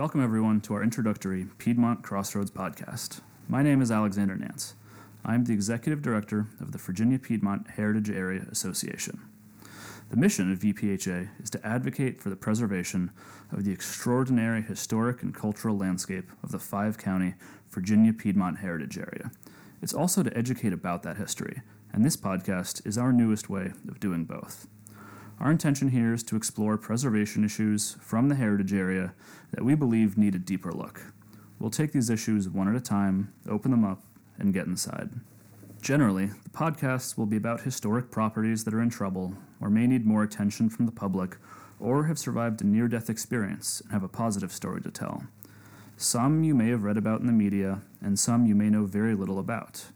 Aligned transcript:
Welcome, 0.00 0.24
everyone, 0.24 0.62
to 0.62 0.72
our 0.72 0.82
introductory 0.82 1.44
Piedmont 1.58 2.02
Crossroads 2.02 2.50
podcast. 2.50 3.20
My 3.50 3.62
name 3.62 3.82
is 3.82 3.90
Alexander 3.90 4.34
Nance. 4.34 4.74
I 5.26 5.34
am 5.34 5.44
the 5.44 5.52
Executive 5.52 6.00
Director 6.00 6.46
of 6.58 6.72
the 6.72 6.78
Virginia 6.78 7.18
Piedmont 7.18 7.68
Heritage 7.72 8.08
Area 8.08 8.46
Association. 8.50 9.20
The 10.08 10.16
mission 10.16 10.50
of 10.50 10.60
VPHA 10.60 11.28
is 11.42 11.50
to 11.50 11.66
advocate 11.66 12.22
for 12.22 12.30
the 12.30 12.34
preservation 12.34 13.10
of 13.52 13.64
the 13.64 13.72
extraordinary 13.72 14.62
historic 14.62 15.22
and 15.22 15.34
cultural 15.34 15.76
landscape 15.76 16.30
of 16.42 16.50
the 16.50 16.58
five 16.58 16.96
county 16.96 17.34
Virginia 17.68 18.14
Piedmont 18.14 18.60
Heritage 18.60 18.96
Area. 18.96 19.30
It's 19.82 19.92
also 19.92 20.22
to 20.22 20.34
educate 20.34 20.72
about 20.72 21.02
that 21.02 21.18
history, 21.18 21.60
and 21.92 22.06
this 22.06 22.16
podcast 22.16 22.86
is 22.86 22.96
our 22.96 23.12
newest 23.12 23.50
way 23.50 23.74
of 23.86 24.00
doing 24.00 24.24
both. 24.24 24.66
Our 25.40 25.50
intention 25.50 25.88
here 25.88 26.12
is 26.12 26.22
to 26.24 26.36
explore 26.36 26.76
preservation 26.76 27.44
issues 27.44 27.96
from 28.02 28.28
the 28.28 28.34
heritage 28.34 28.74
area 28.74 29.14
that 29.52 29.64
we 29.64 29.74
believe 29.74 30.18
need 30.18 30.34
a 30.34 30.38
deeper 30.38 30.70
look. 30.70 31.00
We'll 31.58 31.70
take 31.70 31.92
these 31.92 32.10
issues 32.10 32.46
one 32.50 32.68
at 32.68 32.76
a 32.76 32.80
time, 32.80 33.32
open 33.48 33.70
them 33.70 33.82
up, 33.82 34.02
and 34.38 34.52
get 34.52 34.66
inside. 34.66 35.08
Generally, 35.80 36.26
the 36.44 36.50
podcasts 36.50 37.16
will 37.16 37.24
be 37.24 37.38
about 37.38 37.62
historic 37.62 38.10
properties 38.10 38.64
that 38.64 38.74
are 38.74 38.82
in 38.82 38.90
trouble 38.90 39.34
or 39.62 39.70
may 39.70 39.86
need 39.86 40.04
more 40.04 40.22
attention 40.22 40.68
from 40.68 40.84
the 40.84 40.92
public 40.92 41.38
or 41.78 42.04
have 42.04 42.18
survived 42.18 42.60
a 42.60 42.66
near 42.66 42.86
death 42.86 43.08
experience 43.08 43.80
and 43.80 43.92
have 43.92 44.02
a 44.02 44.08
positive 44.08 44.52
story 44.52 44.82
to 44.82 44.90
tell. 44.90 45.22
Some 45.96 46.44
you 46.44 46.54
may 46.54 46.68
have 46.68 46.82
read 46.82 46.98
about 46.98 47.22
in 47.22 47.26
the 47.26 47.32
media, 47.32 47.80
and 48.02 48.18
some 48.18 48.44
you 48.44 48.54
may 48.54 48.68
know 48.68 48.84
very 48.84 49.14
little 49.14 49.38
about. 49.38 49.86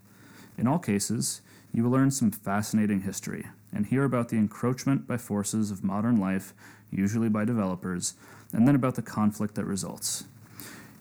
In 0.56 0.66
all 0.66 0.78
cases, 0.78 1.42
you 1.70 1.82
will 1.82 1.90
learn 1.90 2.10
some 2.10 2.30
fascinating 2.30 3.02
history 3.02 3.44
and 3.74 3.86
hear 3.86 4.04
about 4.04 4.28
the 4.28 4.36
encroachment 4.36 5.06
by 5.06 5.16
forces 5.16 5.70
of 5.70 5.84
modern 5.84 6.16
life, 6.16 6.54
usually 6.90 7.28
by 7.28 7.44
developers, 7.44 8.14
and 8.52 8.66
then 8.66 8.74
about 8.74 8.94
the 8.94 9.02
conflict 9.02 9.56
that 9.56 9.64
results. 9.64 10.24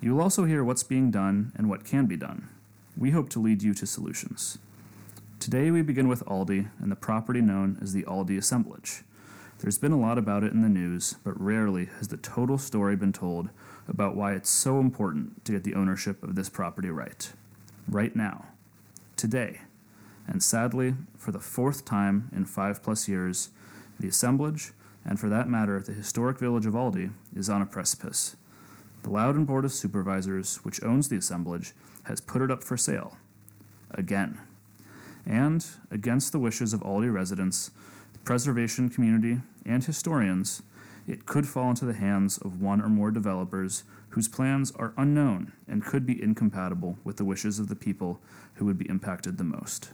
You 0.02 0.14
will 0.16 0.22
also 0.22 0.46
hear 0.46 0.64
what's 0.64 0.84
being 0.84 1.12
done 1.12 1.54
and 1.56 1.70
what 1.70 1.86
can 1.86 2.08
be 2.08 2.18
done. 2.18 2.50
We 2.98 3.12
hope 3.12 3.30
to 3.30 3.40
lead 3.40 3.64
you 3.64 3.74
to 3.76 3.86
solutions. 3.86 4.58
Today 5.40 5.72
we 5.72 5.82
begin 5.82 6.08
with 6.08 6.24
Aldie 6.28 6.68
and 6.80 6.92
the 6.92 6.96
property 6.96 7.42
known 7.42 7.78
as 7.82 7.94
the 7.94 8.06
Aldie 8.06 8.38
Assemblage. 8.38 9.04
There's 9.60 9.78
been 9.78 9.92
a 9.92 10.00
lot 10.00 10.18
about 10.18 10.44
it 10.44 10.52
in 10.52 10.62
the 10.62 10.70
news, 10.70 11.16
but 11.24 11.40
rarely 11.40 11.86
has 12.00 12.10
the 12.10 12.18
total 12.18 12.58
story 12.58 12.96
been 12.96 13.14
told 13.14 13.50
about 13.88 14.16
why 14.16 14.34
it's 14.34 14.50
so 14.50 14.80
important 14.80 15.46
to 15.46 15.52
get 15.52 15.64
the 15.64 15.76
ownership 15.76 16.24
of 16.24 16.36
this 16.36 16.50
property 16.50 16.90
right. 16.90 17.32
Right 17.88 18.16
now. 18.16 18.46
Today 19.16 19.62
and 20.28 20.42
sadly, 20.42 20.96
for 21.18 21.32
the 21.32 21.40
fourth 21.40 21.86
time 21.86 22.30
in 22.36 22.46
five 22.46 22.82
plus 22.82 23.08
years, 23.08 23.50
the 24.00 24.08
assemblage, 24.08 24.72
and 25.06 25.20
for 25.20 25.30
that 25.30 25.50
matter, 25.50 25.80
the 25.80 25.94
historic 25.94 26.40
village 26.40 26.66
of 26.66 26.76
Aldie, 26.76 27.12
is 27.36 27.50
on 27.50 27.62
a 27.62 27.66
precipice. 27.66 28.36
The 29.04 29.10
Loudoun 29.10 29.46
Board 29.46 29.66
of 29.66 29.74
Supervisors, 29.74 30.58
which 30.64 30.82
owns 30.82 31.10
the 31.10 31.18
assemblage, 31.18 31.74
has 32.04 32.22
put 32.22 32.42
it 32.42 32.52
up 32.52 32.64
for 32.64 32.78
sale. 32.78 33.18
Again. 33.92 34.40
And, 35.26 35.66
against 35.92 36.32
the 36.32 36.40
wishes 36.40 36.74
of 36.74 36.82
Aldie 36.84 37.10
residents, 37.10 37.72
the 38.14 38.20
preservation 38.20 38.90
community, 38.90 39.42
and 39.66 39.84
historians, 39.84 40.64
it 41.06 41.26
could 41.26 41.48
fall 41.48 41.70
into 41.70 41.86
the 41.86 41.94
hands 41.94 42.38
of 42.38 42.62
one 42.62 42.82
or 42.82 42.90
more 42.90 43.12
developers 43.12 43.84
whose 44.10 44.28
plans 44.28 44.72
are 44.76 44.94
unknown 44.98 45.52
and 45.68 45.84
could 45.84 46.06
be 46.06 46.22
incompatible 46.22 46.98
with 47.04 47.18
the 47.18 47.26
wishes 47.26 47.60
of 47.60 47.68
the 47.68 47.76
people 47.76 48.22
who 48.56 48.66
would 48.66 48.78
be 48.78 48.90
impacted 48.90 49.38
the 49.38 49.44
most. 49.44 49.92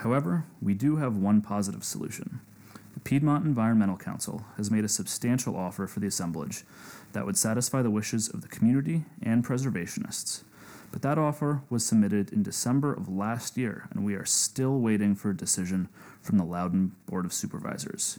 However, 0.00 0.44
we 0.62 0.72
do 0.72 0.96
have 0.96 1.18
one 1.18 1.42
positive 1.42 1.84
solution. 1.84 2.40
The 2.94 3.00
Piedmont 3.00 3.44
Environmental 3.44 3.98
Council 3.98 4.46
has 4.56 4.70
made 4.70 4.84
a 4.84 4.88
substantial 4.88 5.54
offer 5.54 5.86
for 5.86 6.00
the 6.00 6.06
assemblage 6.06 6.64
that 7.12 7.26
would 7.26 7.36
satisfy 7.36 7.82
the 7.82 7.90
wishes 7.90 8.26
of 8.26 8.40
the 8.40 8.48
community 8.48 9.04
and 9.22 9.44
preservationists. 9.44 10.42
But 10.90 11.02
that 11.02 11.18
offer 11.18 11.60
was 11.68 11.84
submitted 11.84 12.32
in 12.32 12.42
December 12.42 12.94
of 12.94 13.10
last 13.10 13.58
year, 13.58 13.88
and 13.90 14.02
we 14.02 14.14
are 14.14 14.24
still 14.24 14.80
waiting 14.80 15.14
for 15.14 15.30
a 15.30 15.36
decision 15.36 15.90
from 16.22 16.38
the 16.38 16.44
Loudoun 16.44 16.92
Board 17.04 17.26
of 17.26 17.34
Supervisors. 17.34 18.18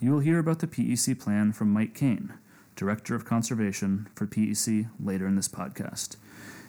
You 0.00 0.10
will 0.10 0.20
hear 0.20 0.40
about 0.40 0.58
the 0.58 0.66
PEC 0.66 1.20
plan 1.20 1.52
from 1.52 1.72
Mike 1.72 1.94
Kane, 1.94 2.34
Director 2.74 3.14
of 3.14 3.24
Conservation 3.24 4.08
for 4.16 4.26
PEC, 4.26 4.88
later 4.98 5.28
in 5.28 5.36
this 5.36 5.48
podcast. 5.48 6.16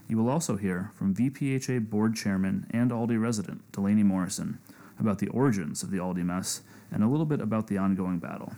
You 0.08 0.18
will 0.18 0.30
also 0.30 0.58
hear 0.58 0.92
from 0.96 1.16
VPHA 1.16 1.90
Board 1.90 2.16
Chairman 2.16 2.68
and 2.72 2.92
Aldie 2.92 3.18
resident 3.18 3.72
Delaney 3.72 4.04
Morrison 4.04 4.60
about 5.00 5.20
the 5.20 5.30
origins 5.30 5.84
of 5.84 5.92
the 5.92 6.00
Aldie 6.00 6.24
mess 6.24 6.62
and 6.92 7.04
a 7.04 7.08
little 7.08 7.26
bit 7.26 7.42
about 7.42 7.68
the 7.68 7.78
ongoing 7.78 8.20
battle. 8.20 8.54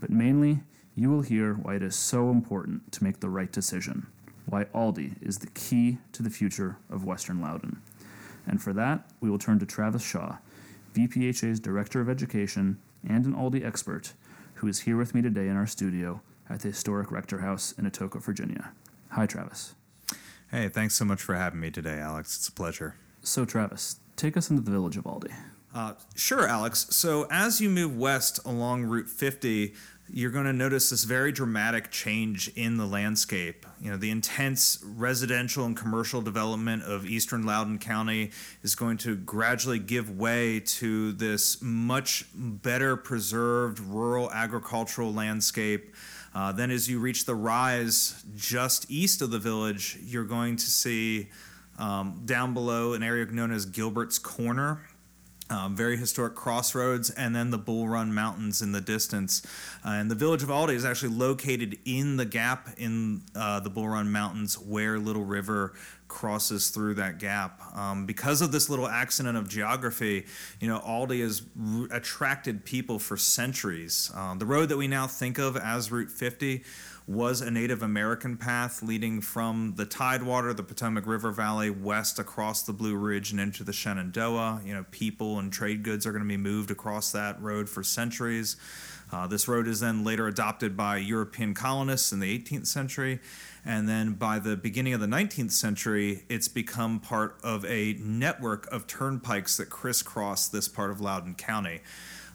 But 0.00 0.10
mainly, 0.10 0.60
you 0.94 1.10
will 1.10 1.22
hear 1.22 1.54
why 1.54 1.74
it 1.74 1.82
is 1.82 1.96
so 1.96 2.30
important 2.30 2.92
to 2.92 3.02
make 3.02 3.20
the 3.20 3.28
right 3.28 3.50
decision, 3.50 4.06
why 4.46 4.66
Aldie 4.72 5.14
is 5.20 5.38
the 5.38 5.48
key 5.48 5.98
to 6.12 6.22
the 6.22 6.30
future 6.30 6.76
of 6.88 7.04
Western 7.04 7.40
Loudoun. 7.40 7.80
And 8.46 8.62
for 8.62 8.72
that, 8.74 9.10
we 9.20 9.30
will 9.30 9.38
turn 9.38 9.58
to 9.58 9.66
Travis 9.66 10.04
Shaw, 10.04 10.36
VPHA's 10.94 11.58
Director 11.58 12.00
of 12.00 12.08
Education 12.08 12.78
and 13.08 13.26
an 13.26 13.34
Aldie 13.34 13.64
expert, 13.64 14.12
who 14.54 14.68
is 14.68 14.80
here 14.80 14.96
with 14.96 15.14
me 15.14 15.22
today 15.22 15.48
in 15.48 15.56
our 15.56 15.66
studio 15.66 16.20
at 16.48 16.60
the 16.60 16.68
historic 16.68 17.10
Rector 17.10 17.38
House 17.38 17.72
in 17.72 17.90
Atoka, 17.90 18.22
Virginia. 18.22 18.72
Hi, 19.10 19.26
Travis. 19.26 19.74
Hey, 20.50 20.68
thanks 20.68 20.94
so 20.94 21.04
much 21.04 21.22
for 21.22 21.34
having 21.34 21.60
me 21.60 21.70
today, 21.70 21.98
Alex. 21.98 22.36
It's 22.36 22.48
a 22.48 22.52
pleasure. 22.52 22.96
So, 23.22 23.44
Travis, 23.44 23.96
take 24.16 24.36
us 24.36 24.50
into 24.50 24.62
the 24.62 24.70
village 24.70 24.96
of 24.96 25.06
Aldie. 25.06 25.30
Uh, 25.74 25.94
sure, 26.14 26.46
Alex. 26.46 26.86
So, 26.90 27.26
as 27.30 27.60
you 27.60 27.68
move 27.68 27.96
west 27.96 28.38
along 28.44 28.84
Route 28.84 29.08
50, 29.08 29.74
you're 30.08 30.30
going 30.30 30.44
to 30.44 30.52
notice 30.52 30.90
this 30.90 31.04
very 31.04 31.32
dramatic 31.32 31.90
change 31.90 32.48
in 32.54 32.76
the 32.76 32.86
landscape. 32.86 33.66
You 33.80 33.90
know, 33.90 33.96
the 33.96 34.10
intense 34.10 34.84
residential 34.84 35.64
and 35.64 35.76
commercial 35.76 36.20
development 36.20 36.82
of 36.84 37.06
eastern 37.06 37.44
Loudoun 37.44 37.78
County 37.78 38.30
is 38.62 38.74
going 38.74 38.98
to 38.98 39.16
gradually 39.16 39.78
give 39.78 40.16
way 40.16 40.60
to 40.60 41.12
this 41.12 41.60
much 41.62 42.26
better 42.34 42.96
preserved 42.96 43.80
rural 43.80 44.30
agricultural 44.30 45.12
landscape 45.12 45.94
uh, 46.34 46.50
then, 46.52 46.70
as 46.70 46.88
you 46.88 46.98
reach 46.98 47.26
the 47.26 47.34
rise 47.34 48.24
just 48.36 48.90
east 48.90 49.22
of 49.22 49.30
the 49.30 49.38
village, 49.38 49.98
you're 50.02 50.24
going 50.24 50.56
to 50.56 50.66
see 50.66 51.28
um, 51.78 52.22
down 52.24 52.54
below 52.54 52.92
an 52.92 53.02
area 53.02 53.24
known 53.26 53.52
as 53.52 53.66
Gilbert's 53.66 54.18
Corner. 54.18 54.80
Um, 55.50 55.76
very 55.76 55.98
historic 55.98 56.34
crossroads, 56.34 57.10
and 57.10 57.36
then 57.36 57.50
the 57.50 57.58
Bull 57.58 57.86
Run 57.86 58.14
Mountains 58.14 58.62
in 58.62 58.72
the 58.72 58.80
distance. 58.80 59.42
Uh, 59.84 59.90
and 59.90 60.10
the 60.10 60.14
village 60.14 60.42
of 60.42 60.50
Aldie 60.50 60.74
is 60.74 60.86
actually 60.86 61.12
located 61.12 61.78
in 61.84 62.16
the 62.16 62.24
gap 62.24 62.70
in 62.78 63.20
uh, 63.36 63.60
the 63.60 63.68
Bull 63.68 63.88
Run 63.88 64.10
Mountains 64.10 64.58
where 64.58 64.98
Little 64.98 65.24
River 65.24 65.74
crosses 66.14 66.70
through 66.70 66.94
that 66.94 67.18
gap. 67.18 67.60
Um, 67.76 68.06
because 68.06 68.40
of 68.40 68.52
this 68.52 68.70
little 68.70 68.86
accident 68.86 69.36
of 69.36 69.48
geography, 69.48 70.26
you 70.60 70.68
know, 70.68 70.78
Aldie 70.78 71.20
has 71.20 71.42
attracted 71.90 72.64
people 72.64 73.00
for 73.00 73.16
centuries. 73.16 74.12
Uh, 74.14 74.34
the 74.36 74.46
road 74.46 74.68
that 74.68 74.76
we 74.76 74.86
now 74.86 75.08
think 75.08 75.38
of 75.38 75.56
as 75.56 75.90
Route 75.90 76.10
50 76.10 76.62
was 77.06 77.40
a 77.40 77.50
Native 77.50 77.82
American 77.82 78.36
path 78.36 78.82
leading 78.82 79.20
from 79.20 79.74
the 79.76 79.84
Tidewater, 79.84 80.54
the 80.54 80.62
Potomac 80.62 81.04
River 81.04 81.32
Valley, 81.32 81.68
west 81.68 82.18
across 82.18 82.62
the 82.62 82.72
Blue 82.72 82.96
Ridge 82.96 83.32
and 83.32 83.40
into 83.40 83.64
the 83.64 83.72
Shenandoah. 83.72 84.62
You 84.64 84.72
know, 84.72 84.86
people 84.92 85.40
and 85.40 85.52
trade 85.52 85.82
goods 85.82 86.06
are 86.06 86.12
going 86.12 86.22
to 86.22 86.28
be 86.28 86.36
moved 86.36 86.70
across 86.70 87.12
that 87.12 87.42
road 87.42 87.68
for 87.68 87.82
centuries. 87.82 88.56
Uh, 89.14 89.28
this 89.28 89.46
road 89.46 89.68
is 89.68 89.78
then 89.78 90.02
later 90.02 90.26
adopted 90.26 90.76
by 90.76 90.96
European 90.96 91.54
colonists 91.54 92.10
in 92.10 92.18
the 92.18 92.36
18th 92.36 92.66
century. 92.66 93.20
And 93.64 93.88
then 93.88 94.14
by 94.14 94.40
the 94.40 94.56
beginning 94.56 94.92
of 94.92 95.00
the 95.00 95.06
19th 95.06 95.52
century, 95.52 96.24
it's 96.28 96.48
become 96.48 96.98
part 96.98 97.38
of 97.44 97.64
a 97.64 97.92
network 98.00 98.66
of 98.72 98.88
turnpikes 98.88 99.56
that 99.58 99.70
crisscross 99.70 100.48
this 100.48 100.66
part 100.66 100.90
of 100.90 101.00
Loudoun 101.00 101.36
County. 101.36 101.80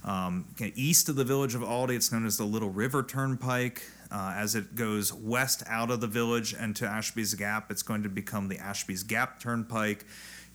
Um, 0.05 0.45
east 0.75 1.09
of 1.09 1.17
the 1.17 1.25
village 1.25 1.53
of 1.53 1.61
Aldie, 1.63 1.97
it's 1.97 2.13
known 2.13 2.25
as 2.25 2.37
the 2.37 2.45
Little 2.45 2.69
River 2.69 3.03
Turnpike. 3.03 3.83
Uh, 4.09 4.33
as 4.37 4.55
it 4.55 4.73
goes 4.73 5.13
west 5.13 5.63
out 5.67 5.91
of 5.91 5.99
the 5.99 6.07
village 6.07 6.55
and 6.57 6.77
to 6.77 6.87
Ashby's 6.87 7.33
Gap, 7.33 7.69
it's 7.69 7.83
going 7.83 8.03
to 8.03 8.09
become 8.09 8.47
the 8.47 8.57
Ashby's 8.57 9.03
Gap 9.03 9.41
Turnpike. 9.41 10.05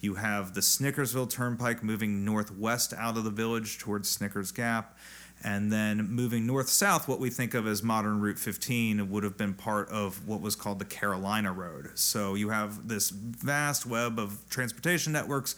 You 0.01 0.15
have 0.15 0.55
the 0.55 0.61
Snickersville 0.61 1.29
Turnpike 1.29 1.83
moving 1.83 2.25
northwest 2.25 2.95
out 2.95 3.19
of 3.19 3.25
the 3.25 3.31
village 3.31 3.79
towards 3.79 4.09
Snickers 4.09 4.53
Gap. 4.53 4.97
And 5.45 5.71
then 5.71 6.09
moving 6.09 6.47
north 6.47 6.71
south, 6.71 7.07
what 7.07 7.21
we 7.21 7.29
think 7.29 7.53
of 7.53 7.67
as 7.67 7.83
modern 7.83 8.19
Route 8.21 8.39
15 8.39 9.11
would 9.11 9.25
have 9.25 9.37
been 9.37 9.53
part 9.53 9.91
of 9.91 10.27
what 10.27 10.41
was 10.41 10.57
called 10.57 10.79
the 10.79 10.87
Carolina 10.87 11.53
Road. 11.53 11.91
So 11.97 12.35
you 12.35 12.49
have 12.49 12.89
this 12.89 13.11
vast 13.11 13.85
web 13.85 14.19
of 14.19 14.39
transportation 14.49 15.13
networks 15.13 15.55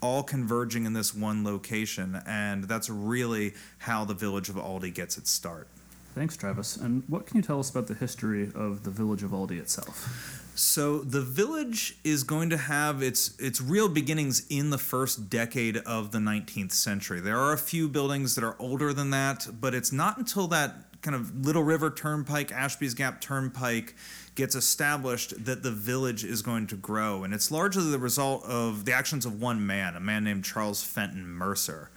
all 0.00 0.22
converging 0.22 0.86
in 0.86 0.92
this 0.92 1.14
one 1.14 1.44
location. 1.44 2.20
And 2.26 2.64
that's 2.64 2.90
really 2.90 3.54
how 3.78 4.04
the 4.04 4.14
village 4.14 4.48
of 4.48 4.58
Aldie 4.58 4.90
gets 4.90 5.16
its 5.16 5.30
start. 5.30 5.68
Thanks, 6.14 6.36
Travis. 6.36 6.76
And 6.76 7.04
what 7.06 7.26
can 7.26 7.36
you 7.36 7.42
tell 7.42 7.60
us 7.60 7.70
about 7.70 7.86
the 7.86 7.94
history 7.94 8.50
of 8.54 8.82
the 8.82 8.90
village 8.90 9.22
of 9.22 9.32
Aldie 9.32 9.58
itself? 9.58 10.44
So 10.58 10.98
the 10.98 11.20
village 11.20 11.98
is 12.02 12.24
going 12.24 12.50
to 12.50 12.56
have 12.56 13.00
its 13.00 13.38
its 13.38 13.60
real 13.60 13.88
beginnings 13.88 14.44
in 14.50 14.70
the 14.70 14.78
first 14.78 15.30
decade 15.30 15.76
of 15.76 16.10
the 16.10 16.18
19th 16.18 16.72
century. 16.72 17.20
There 17.20 17.38
are 17.38 17.52
a 17.52 17.58
few 17.58 17.88
buildings 17.88 18.34
that 18.34 18.42
are 18.42 18.56
older 18.58 18.92
than 18.92 19.10
that, 19.10 19.46
but 19.60 19.72
it's 19.72 19.92
not 19.92 20.18
until 20.18 20.48
that 20.48 21.00
kind 21.00 21.14
of 21.14 21.46
Little 21.46 21.62
River 21.62 21.90
Turnpike, 21.90 22.50
Ashby's 22.50 22.94
Gap 22.94 23.20
Turnpike 23.20 23.94
gets 24.34 24.56
established, 24.56 25.44
that 25.44 25.62
the 25.62 25.70
village 25.70 26.24
is 26.24 26.42
going 26.42 26.66
to 26.66 26.76
grow. 26.76 27.22
And 27.22 27.32
it's 27.32 27.52
largely 27.52 27.88
the 27.92 27.98
result 27.98 28.44
of 28.44 28.84
the 28.84 28.92
actions 28.92 29.24
of 29.24 29.40
one 29.40 29.64
man, 29.64 29.94
a 29.94 30.00
man 30.00 30.24
named 30.24 30.44
Charles 30.44 30.82
Fenton 30.82 31.24
Mercer. 31.24 31.90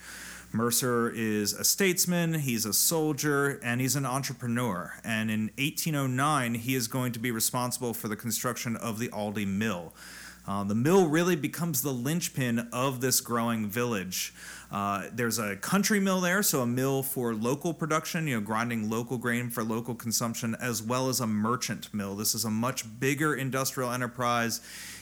Mercer 0.54 1.10
is 1.10 1.54
a 1.54 1.64
statesman, 1.64 2.34
he's 2.34 2.66
a 2.66 2.74
soldier, 2.74 3.60
and 3.64 3.80
he's 3.80 3.96
an 3.96 4.06
entrepreneur. 4.06 4.94
And 5.04 5.32
in 5.32 5.52
1809, 5.58 6.56
he 6.56 6.76
is 6.76 6.88
going 6.88 7.14
to 7.14 7.20
be 7.20 7.32
responsible 7.32 7.94
for 7.94 8.10
the 8.10 8.18
construction 8.18 8.76
of 8.76 9.00
the 9.00 9.10
Aldie 9.12 9.46
Mill. 9.46 9.94
Uh, 10.48 10.64
the 10.64 10.76
mill 10.76 11.08
really 11.08 11.36
becomes 11.36 11.82
the 11.82 11.92
linchpin 11.92 12.68
of 12.74 13.00
this 13.00 13.22
growing 13.22 13.70
village. 13.70 14.34
Uh, 14.72 15.04
there's 15.14 15.38
a 15.38 15.56
country 15.56 16.00
mill 16.00 16.20
there, 16.20 16.42
so 16.42 16.62
a 16.62 16.66
mill 16.66 17.04
for 17.04 17.36
local 17.36 17.74
production, 17.74 18.28
you 18.28 18.36
know, 18.36 18.42
grinding 18.42 18.90
local 18.90 19.18
grain 19.18 19.50
for 19.50 19.64
local 19.64 19.94
consumption, 19.94 20.56
as 20.60 20.82
well 20.82 21.10
as 21.10 21.20
a 21.20 21.28
merchant 21.28 21.94
mill. 21.94 22.16
This 22.16 22.34
is 22.34 22.44
a 22.44 22.50
much 22.50 23.00
bigger 23.00 23.36
industrial 23.36 23.92
enterprise. 23.92 24.62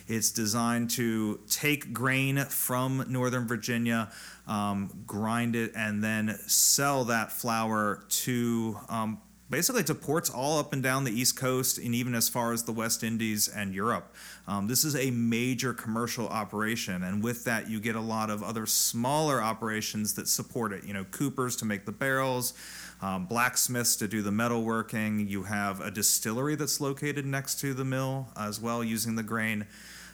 It's 0.10 0.32
designed 0.32 0.90
to 0.92 1.40
take 1.48 1.94
grain 1.94 2.38
from 2.46 3.06
Northern 3.08 3.48
Virginia, 3.48 4.12
um, 4.48 5.04
grind 5.06 5.56
it, 5.56 5.72
and 5.76 6.04
then 6.04 6.40
sell 6.48 7.06
that 7.06 7.32
flour 7.32 8.04
to 8.10 8.80
um, 8.90 9.22
basically 9.52 9.84
to 9.84 9.96
ports 9.96 10.30
all 10.30 10.60
up 10.60 10.74
and 10.74 10.82
down 10.82 11.04
the 11.04 11.12
East 11.12 11.36
Coast 11.36 11.78
and 11.78 11.94
even 11.94 12.14
as 12.16 12.30
far 12.30 12.54
as 12.54 12.64
the 12.64 12.72
West 12.72 13.04
Indies 13.04 13.48
and 13.48 13.74
Europe. 13.74 14.16
Um, 14.48 14.68
this 14.68 14.84
is 14.84 14.96
a 14.96 15.12
major 15.12 15.74
commercial 15.74 16.28
operation, 16.28 17.04
and 17.04 17.24
with 17.24 17.46
that, 17.46 17.70
you 17.70 17.80
get 17.80 17.96
a 17.96 18.02
lot 18.02 18.30
of 18.30 18.44
other 18.44 18.66
smaller 18.66 19.42
operations 19.42 20.14
that 20.16 20.28
support 20.28 20.74
it. 20.74 20.84
You 20.86 20.94
know, 20.94 21.04
coopers 21.06 21.56
to 21.58 21.66
make 21.66 21.86
the 21.86 21.92
barrels, 21.92 22.54
um, 23.02 23.26
blacksmiths 23.26 23.96
to 23.98 24.08
do 24.08 24.22
the 24.22 24.32
metalworking. 24.32 25.30
You 25.30 25.44
have 25.44 25.82
a 25.82 25.92
distillery 25.92 26.56
that's 26.56 26.82
located 26.82 27.26
next 27.26 27.60
to 27.60 27.76
the 27.76 27.86
mill 27.86 28.30
as 28.36 28.60
well, 28.60 28.84
using 28.84 29.16
the 29.16 29.24
grain. 29.24 29.68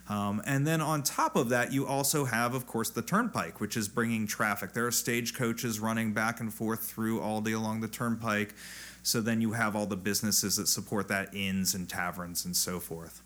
Um, 0.08 0.42
and 0.46 0.68
then 0.68 0.82
on 0.82 1.02
top 1.02 1.36
of 1.36 1.50
that, 1.50 1.74
you 1.74 1.88
also 1.88 2.26
have, 2.26 2.54
of 2.54 2.68
course, 2.68 2.90
the 2.92 3.02
turnpike, 3.02 3.60
which 3.60 3.76
is 3.76 3.88
bringing 3.88 4.28
traffic. 4.28 4.74
There 4.74 4.86
are 4.86 4.92
stagecoaches 4.92 5.80
running 5.80 6.14
back 6.14 6.40
and 6.40 6.54
forth 6.54 6.84
through 6.84 7.22
Aldie 7.22 7.54
along 7.54 7.82
the 7.82 7.88
turnpike. 7.88 8.54
So 9.02 9.22
then 9.22 9.42
you 9.42 9.54
have 9.54 9.76
all 9.76 9.86
the 9.86 9.98
businesses 9.98 10.58
that 10.58 10.68
support 10.68 11.08
that, 11.08 11.34
inns 11.34 11.74
and 11.74 11.90
taverns 11.90 12.46
and 12.46 12.56
so 12.56 12.80
forth. 12.80 13.22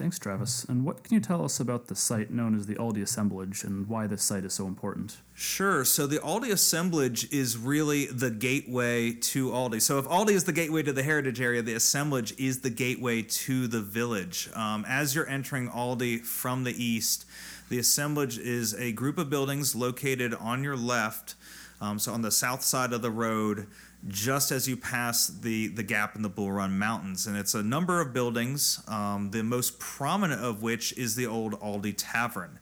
Thanks, 0.00 0.18
Travis. 0.18 0.64
And 0.64 0.86
what 0.86 1.04
can 1.04 1.12
you 1.12 1.20
tell 1.20 1.44
us 1.44 1.60
about 1.60 1.88
the 1.88 1.94
site 1.94 2.30
known 2.30 2.54
as 2.54 2.64
the 2.64 2.74
Aldie 2.78 3.02
Assemblage 3.02 3.64
and 3.64 3.86
why 3.86 4.06
this 4.06 4.22
site 4.22 4.46
is 4.46 4.54
so 4.54 4.66
important? 4.66 5.18
Sure. 5.34 5.84
So 5.84 6.06
the 6.06 6.18
Aldie 6.22 6.50
Assemblage 6.50 7.30
is 7.30 7.58
really 7.58 8.06
the 8.06 8.30
gateway 8.30 9.12
to 9.12 9.52
Aldie. 9.52 9.80
So 9.80 9.98
if 9.98 10.08
Aldie 10.08 10.32
is 10.32 10.44
the 10.44 10.54
gateway 10.54 10.82
to 10.84 10.94
the 10.94 11.02
heritage 11.02 11.38
area, 11.38 11.60
the 11.60 11.74
assemblage 11.74 12.32
is 12.40 12.62
the 12.62 12.70
gateway 12.70 13.20
to 13.20 13.66
the 13.66 13.82
village. 13.82 14.48
Um, 14.54 14.86
as 14.88 15.14
you're 15.14 15.28
entering 15.28 15.68
Aldie 15.68 16.20
from 16.20 16.64
the 16.64 16.82
east, 16.82 17.26
the 17.68 17.78
assemblage 17.78 18.38
is 18.38 18.72
a 18.72 18.92
group 18.92 19.18
of 19.18 19.28
buildings 19.28 19.74
located 19.74 20.32
on 20.32 20.64
your 20.64 20.78
left, 20.78 21.34
um, 21.78 21.98
so 21.98 22.14
on 22.14 22.22
the 22.22 22.30
south 22.30 22.62
side 22.62 22.94
of 22.94 23.02
the 23.02 23.10
road 23.10 23.66
just 24.08 24.50
as 24.50 24.68
you 24.68 24.76
pass 24.76 25.26
the, 25.26 25.68
the 25.68 25.82
gap 25.82 26.16
in 26.16 26.22
the 26.22 26.28
Bull 26.28 26.50
Run 26.50 26.78
Mountains. 26.78 27.26
And 27.26 27.36
it's 27.36 27.54
a 27.54 27.62
number 27.62 28.00
of 28.00 28.12
buildings, 28.12 28.82
um, 28.88 29.30
the 29.30 29.42
most 29.42 29.78
prominent 29.78 30.42
of 30.42 30.62
which 30.62 30.96
is 30.96 31.16
the 31.16 31.26
old 31.26 31.54
Aldie 31.54 31.92
Tavern. 31.92 32.58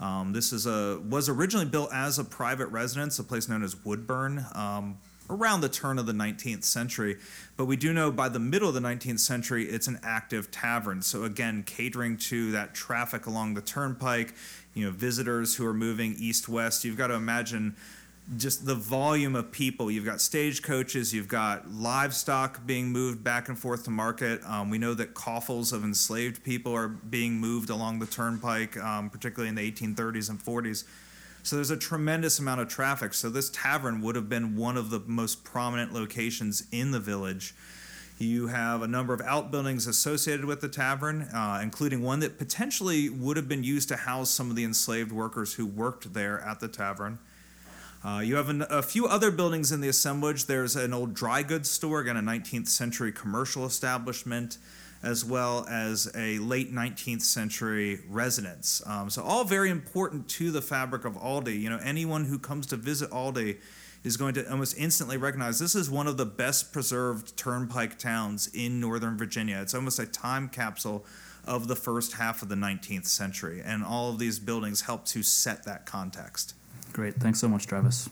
Um, 0.00 0.32
this 0.32 0.52
is 0.52 0.66
a 0.66 1.00
was 1.00 1.28
originally 1.28 1.66
built 1.66 1.92
as 1.92 2.18
a 2.18 2.24
private 2.24 2.68
residence, 2.68 3.18
a 3.18 3.24
place 3.24 3.48
known 3.48 3.64
as 3.64 3.84
Woodburn, 3.84 4.46
um, 4.54 4.98
around 5.28 5.60
the 5.60 5.68
turn 5.68 5.98
of 5.98 6.06
the 6.06 6.12
19th 6.12 6.64
century. 6.64 7.16
But 7.56 7.66
we 7.66 7.76
do 7.76 7.92
know 7.92 8.10
by 8.10 8.28
the 8.28 8.38
middle 8.38 8.68
of 8.68 8.74
the 8.74 8.80
19th 8.80 9.18
century, 9.18 9.64
it's 9.64 9.88
an 9.88 9.98
active 10.02 10.50
tavern. 10.50 11.02
So 11.02 11.24
again, 11.24 11.64
catering 11.64 12.16
to 12.18 12.52
that 12.52 12.74
traffic 12.74 13.26
along 13.26 13.54
the 13.54 13.60
turnpike, 13.60 14.34
you 14.74 14.84
know, 14.84 14.90
visitors 14.92 15.56
who 15.56 15.66
are 15.66 15.74
moving 15.74 16.14
east-west. 16.18 16.84
You've 16.84 16.96
got 16.96 17.08
to 17.08 17.14
imagine 17.14 17.76
just 18.36 18.66
the 18.66 18.74
volume 18.74 19.34
of 19.34 19.50
people. 19.50 19.90
You've 19.90 20.04
got 20.04 20.20
stagecoaches, 20.20 21.14
you've 21.14 21.28
got 21.28 21.70
livestock 21.70 22.66
being 22.66 22.90
moved 22.90 23.24
back 23.24 23.48
and 23.48 23.58
forth 23.58 23.84
to 23.84 23.90
market. 23.90 24.42
Um, 24.44 24.68
we 24.68 24.78
know 24.78 24.94
that 24.94 25.14
coffles 25.14 25.72
of 25.72 25.82
enslaved 25.82 26.44
people 26.44 26.74
are 26.74 26.88
being 26.88 27.34
moved 27.34 27.70
along 27.70 28.00
the 28.00 28.06
turnpike, 28.06 28.76
um, 28.76 29.08
particularly 29.08 29.48
in 29.48 29.54
the 29.54 29.72
1830s 29.72 30.28
and 30.28 30.38
40s. 30.38 30.84
So 31.42 31.56
there's 31.56 31.70
a 31.70 31.76
tremendous 31.76 32.38
amount 32.38 32.60
of 32.60 32.68
traffic. 32.68 33.14
So 33.14 33.30
this 33.30 33.48
tavern 33.48 34.02
would 34.02 34.16
have 34.16 34.28
been 34.28 34.56
one 34.56 34.76
of 34.76 34.90
the 34.90 35.00
most 35.06 35.44
prominent 35.44 35.94
locations 35.94 36.64
in 36.70 36.90
the 36.90 37.00
village. 37.00 37.54
You 38.18 38.48
have 38.48 38.82
a 38.82 38.88
number 38.88 39.14
of 39.14 39.20
outbuildings 39.20 39.86
associated 39.86 40.44
with 40.44 40.60
the 40.60 40.68
tavern, 40.68 41.22
uh, 41.22 41.60
including 41.62 42.02
one 42.02 42.20
that 42.20 42.36
potentially 42.36 43.08
would 43.08 43.36
have 43.36 43.48
been 43.48 43.62
used 43.62 43.88
to 43.88 43.96
house 43.96 44.28
some 44.28 44.50
of 44.50 44.56
the 44.56 44.64
enslaved 44.64 45.12
workers 45.12 45.54
who 45.54 45.64
worked 45.64 46.12
there 46.12 46.40
at 46.40 46.58
the 46.60 46.68
tavern. 46.68 47.20
Uh, 48.04 48.20
you 48.20 48.36
have 48.36 48.48
an, 48.48 48.64
a 48.70 48.82
few 48.82 49.06
other 49.06 49.30
buildings 49.30 49.72
in 49.72 49.80
the 49.80 49.88
assemblage. 49.88 50.46
There's 50.46 50.76
an 50.76 50.92
old 50.92 51.14
dry 51.14 51.42
goods 51.42 51.70
store, 51.70 52.00
again, 52.00 52.16
a 52.16 52.22
19th 52.22 52.68
century 52.68 53.10
commercial 53.10 53.66
establishment, 53.66 54.58
as 55.02 55.24
well 55.24 55.66
as 55.68 56.10
a 56.14 56.38
late 56.38 56.72
19th 56.72 57.22
century 57.22 58.00
residence. 58.08 58.80
Um, 58.86 59.10
so, 59.10 59.22
all 59.22 59.44
very 59.44 59.70
important 59.70 60.28
to 60.30 60.52
the 60.52 60.62
fabric 60.62 61.04
of 61.04 61.16
Aldie. 61.16 61.56
You 61.56 61.70
know, 61.70 61.80
anyone 61.82 62.24
who 62.24 62.38
comes 62.38 62.68
to 62.68 62.76
visit 62.76 63.10
Aldie 63.10 63.58
is 64.04 64.16
going 64.16 64.34
to 64.34 64.48
almost 64.48 64.78
instantly 64.78 65.16
recognize 65.16 65.58
this 65.58 65.74
is 65.74 65.90
one 65.90 66.06
of 66.06 66.16
the 66.16 66.26
best 66.26 66.72
preserved 66.72 67.36
turnpike 67.36 67.98
towns 67.98 68.48
in 68.54 68.80
Northern 68.80 69.18
Virginia. 69.18 69.58
It's 69.60 69.74
almost 69.74 69.98
a 69.98 70.06
time 70.06 70.48
capsule 70.48 71.04
of 71.44 71.66
the 71.66 71.76
first 71.76 72.12
half 72.12 72.42
of 72.42 72.48
the 72.48 72.54
19th 72.54 73.06
century, 73.06 73.60
and 73.64 73.82
all 73.82 74.10
of 74.10 74.20
these 74.20 74.38
buildings 74.38 74.82
help 74.82 75.04
to 75.06 75.24
set 75.24 75.64
that 75.64 75.84
context. 75.84 76.54
Great. 76.98 77.14
Thanks 77.14 77.38
so 77.38 77.46
much, 77.46 77.64
Travis. 77.68 78.10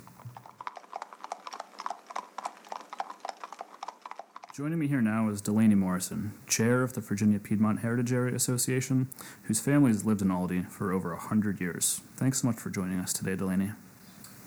Joining 4.55 4.79
me 4.79 4.87
here 4.87 5.03
now 5.03 5.29
is 5.29 5.41
Delaney 5.41 5.75
Morrison, 5.75 6.35
chair 6.47 6.85
of 6.85 6.93
the 6.93 7.01
Virginia 7.01 7.41
Piedmont 7.41 7.81
Heritage 7.81 8.13
Area 8.13 8.37
Association, 8.37 9.09
whose 9.43 9.59
family 9.59 9.91
has 9.91 10.05
lived 10.05 10.23
in 10.23 10.31
Aldie 10.31 10.67
for 10.71 10.93
over 10.93 11.11
100 11.15 11.61
years. 11.61 12.01
Thanks 12.17 12.43
so 12.43 12.47
much 12.47 12.59
for 12.59 12.71
joining 12.71 13.01
us 13.01 13.13
today, 13.13 13.35
Delaney. 13.35 13.73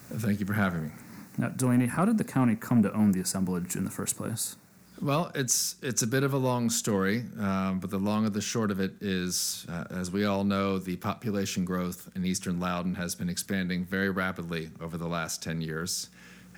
Thank 0.10 0.39
you 0.39 0.46
for 0.46 0.53
having 0.53 0.84
me. 0.86 0.91
Now, 1.38 1.50
Delaney, 1.50 1.88
how 1.88 2.05
did 2.05 2.17
the 2.17 2.24
county 2.24 2.55
come 2.55 2.81
to 2.84 2.93
own 2.93 3.12
the 3.12 3.19
assemblage 3.19 3.75
in 3.75 3.84
the 3.84 3.91
first 3.91 4.15
place? 4.15 4.55
Well, 5.01 5.32
it's 5.34 5.77
it's 5.82 6.01
a 6.01 6.08
bit 6.08 6.24
of 6.24 6.34
a 6.34 6.38
long 6.38 6.70
story, 6.70 7.24
um, 7.39 7.79
but 7.79 7.89
the 7.89 7.98
long 7.98 8.25
of 8.25 8.34
the 8.34 8.41
short 8.41 8.70
of 8.70 8.82
it 8.82 8.96
is, 9.00 9.65
uh, 9.70 9.86
as 9.91 10.12
we 10.12 10.25
all 10.25 10.44
know, 10.44 10.77
the 10.77 10.98
population 10.98 11.63
growth 11.63 12.10
in 12.15 12.25
eastern 12.25 12.60
Loudoun 12.60 12.96
has 12.96 13.15
been 13.15 13.29
expanding 13.29 13.86
very 13.86 14.10
rapidly 14.10 14.72
over 14.82 14.98
the 14.98 15.08
last 15.08 15.41
10 15.41 15.62
years. 15.62 16.10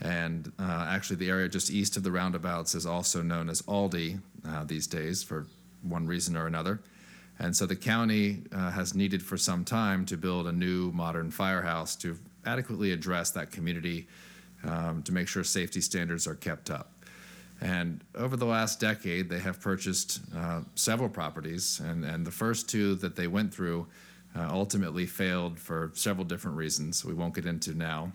And 0.02 0.52
uh, 0.58 0.88
actually, 0.90 1.18
the 1.18 1.30
area 1.30 1.48
just 1.50 1.70
east 1.70 1.98
of 1.98 2.04
the 2.04 2.12
roundabouts 2.12 2.74
is 2.74 2.88
also 2.88 3.22
known 3.22 3.48
as 3.48 3.62
Aldie 3.68 4.18
uh, 4.48 4.64
these 4.64 4.88
days 4.88 5.22
for 5.22 5.46
one 5.84 6.08
reason 6.08 6.36
or 6.36 6.48
another. 6.48 6.82
And 7.38 7.56
so 7.56 7.68
the 7.68 7.76
county 7.76 8.42
uh, 8.52 8.72
has 8.72 8.96
needed 8.96 9.22
for 9.22 9.38
some 9.38 9.64
time 9.64 10.04
to 10.08 10.18
build 10.18 10.48
a 10.48 10.52
new 10.52 10.92
modern 10.94 11.30
firehouse 11.30 11.96
to 11.98 12.18
adequately 12.44 12.92
address 12.92 13.30
that 13.32 13.52
community 13.52 14.08
um, 14.64 15.04
to 15.04 15.12
make 15.12 15.28
sure 15.28 15.44
safety 15.44 15.82
standards 15.82 16.26
are 16.26 16.36
kept 16.36 16.72
up. 16.72 16.92
And 17.62 18.04
over 18.16 18.36
the 18.36 18.46
last 18.46 18.80
decade, 18.80 19.30
they 19.30 19.40
have 19.40 19.62
purchased 19.62 20.20
uh, 20.36 20.62
several 20.74 21.10
properties, 21.10 21.80
and, 21.80 22.04
and 22.04 22.26
the 22.26 22.32
first 22.32 22.68
two 22.68 22.96
that 22.96 23.16
they 23.16 23.28
went 23.28 23.54
through 23.54 23.88
uh, 24.36 24.48
ultimately 24.50 25.06
failed 25.06 25.60
for 25.60 25.92
several 25.94 26.26
different 26.26 26.58
reasons 26.58 27.06
we 27.06 27.14
won't 27.14 27.36
get 27.36 27.46
into 27.46 27.76
now. 27.76 28.12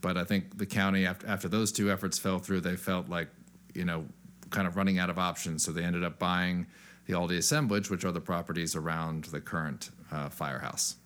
But 0.00 0.16
I 0.16 0.24
think 0.24 0.58
the 0.58 0.66
county, 0.66 1.06
after, 1.06 1.26
after 1.28 1.48
those 1.48 1.70
two 1.70 1.90
efforts 1.90 2.18
fell 2.18 2.38
through, 2.38 2.62
they 2.62 2.76
felt 2.76 3.08
like, 3.08 3.28
you 3.74 3.84
know, 3.84 4.06
kind 4.50 4.66
of 4.66 4.76
running 4.76 4.98
out 4.98 5.10
of 5.10 5.18
options. 5.18 5.64
So 5.64 5.70
they 5.70 5.84
ended 5.84 6.02
up 6.02 6.18
buying 6.18 6.66
the 7.06 7.14
Aldie 7.14 7.36
Assemblage, 7.38 7.90
which 7.90 8.04
are 8.04 8.12
the 8.12 8.20
properties 8.20 8.74
around 8.74 9.24
the 9.24 9.40
current 9.40 9.90
uh, 10.10 10.30
firehouse. 10.30 10.96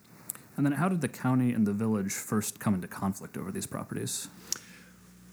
And 0.57 0.65
then 0.65 0.73
how 0.73 0.89
did 0.89 1.01
the 1.01 1.09
county 1.09 1.53
and 1.53 1.67
the 1.67 1.73
village 1.73 2.13
first 2.13 2.61
come 2.61 2.75
into 2.75 2.87
conflict 2.87 3.37
over 3.37 3.51
these 3.51 3.67
properties? 3.67 4.29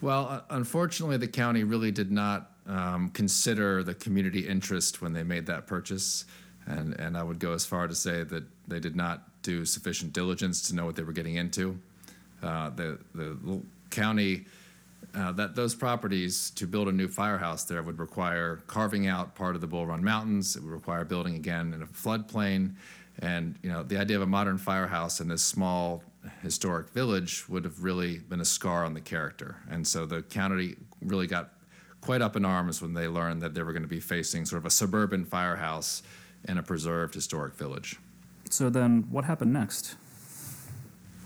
Well, 0.01 0.43
unfortunately, 0.49 1.17
the 1.17 1.27
county 1.27 1.63
really 1.63 1.91
did 1.91 2.11
not 2.11 2.51
um, 2.67 3.09
consider 3.09 3.83
the 3.83 3.93
community 3.93 4.47
interest 4.47 5.01
when 5.01 5.13
they 5.13 5.23
made 5.23 5.45
that 5.45 5.67
purchase. 5.67 6.25
And, 6.65 6.99
and 6.99 7.15
I 7.15 7.23
would 7.23 7.39
go 7.39 7.53
as 7.53 7.65
far 7.65 7.87
to 7.87 7.95
say 7.95 8.23
that 8.23 8.43
they 8.67 8.79
did 8.79 8.95
not 8.95 9.23
do 9.43 9.65
sufficient 9.65 10.13
diligence 10.13 10.67
to 10.69 10.75
know 10.75 10.85
what 10.85 10.95
they 10.95 11.03
were 11.03 11.11
getting 11.11 11.35
into. 11.35 11.79
Uh, 12.41 12.71
the, 12.71 12.99
the 13.13 13.61
county, 13.91 14.45
uh, 15.13 15.31
that 15.33 15.55
those 15.55 15.75
properties 15.75 16.49
to 16.51 16.65
build 16.65 16.87
a 16.87 16.91
new 16.91 17.07
firehouse 17.07 17.65
there 17.65 17.83
would 17.83 17.99
require 17.99 18.57
carving 18.67 19.07
out 19.07 19.35
part 19.35 19.53
of 19.53 19.61
the 19.61 19.67
Bull 19.67 19.85
Run 19.85 20.03
Mountains. 20.03 20.55
It 20.55 20.63
would 20.63 20.71
require 20.71 21.05
building 21.05 21.35
again 21.35 21.73
in 21.73 21.83
a 21.83 21.87
floodplain. 21.87 22.73
And 23.19 23.55
you 23.61 23.69
know 23.69 23.83
the 23.83 23.97
idea 23.97 24.15
of 24.15 24.23
a 24.23 24.27
modern 24.27 24.57
firehouse 24.57 25.19
in 25.19 25.27
this 25.27 25.43
small 25.43 26.03
historic 26.41 26.89
village 26.89 27.47
would 27.49 27.63
have 27.65 27.83
really 27.83 28.19
been 28.19 28.41
a 28.41 28.45
scar 28.45 28.85
on 28.85 28.93
the 28.93 29.01
character. 29.01 29.57
And 29.69 29.87
so 29.87 30.05
the 30.05 30.21
county 30.21 30.75
really 31.01 31.27
got 31.27 31.53
quite 32.01 32.21
up 32.21 32.35
in 32.35 32.45
arms 32.45 32.81
when 32.81 32.93
they 32.93 33.07
learned 33.07 33.41
that 33.41 33.53
they 33.53 33.63
were 33.63 33.73
going 33.73 33.83
to 33.83 33.87
be 33.89 33.99
facing 33.99 34.45
sort 34.45 34.59
of 34.59 34.65
a 34.65 34.69
suburban 34.69 35.25
firehouse 35.25 36.03
in 36.47 36.57
a 36.57 36.63
preserved 36.63 37.13
historic 37.13 37.55
village. 37.55 37.97
So 38.49 38.69
then, 38.69 39.07
what 39.09 39.25
happened 39.25 39.53
next? 39.53 39.95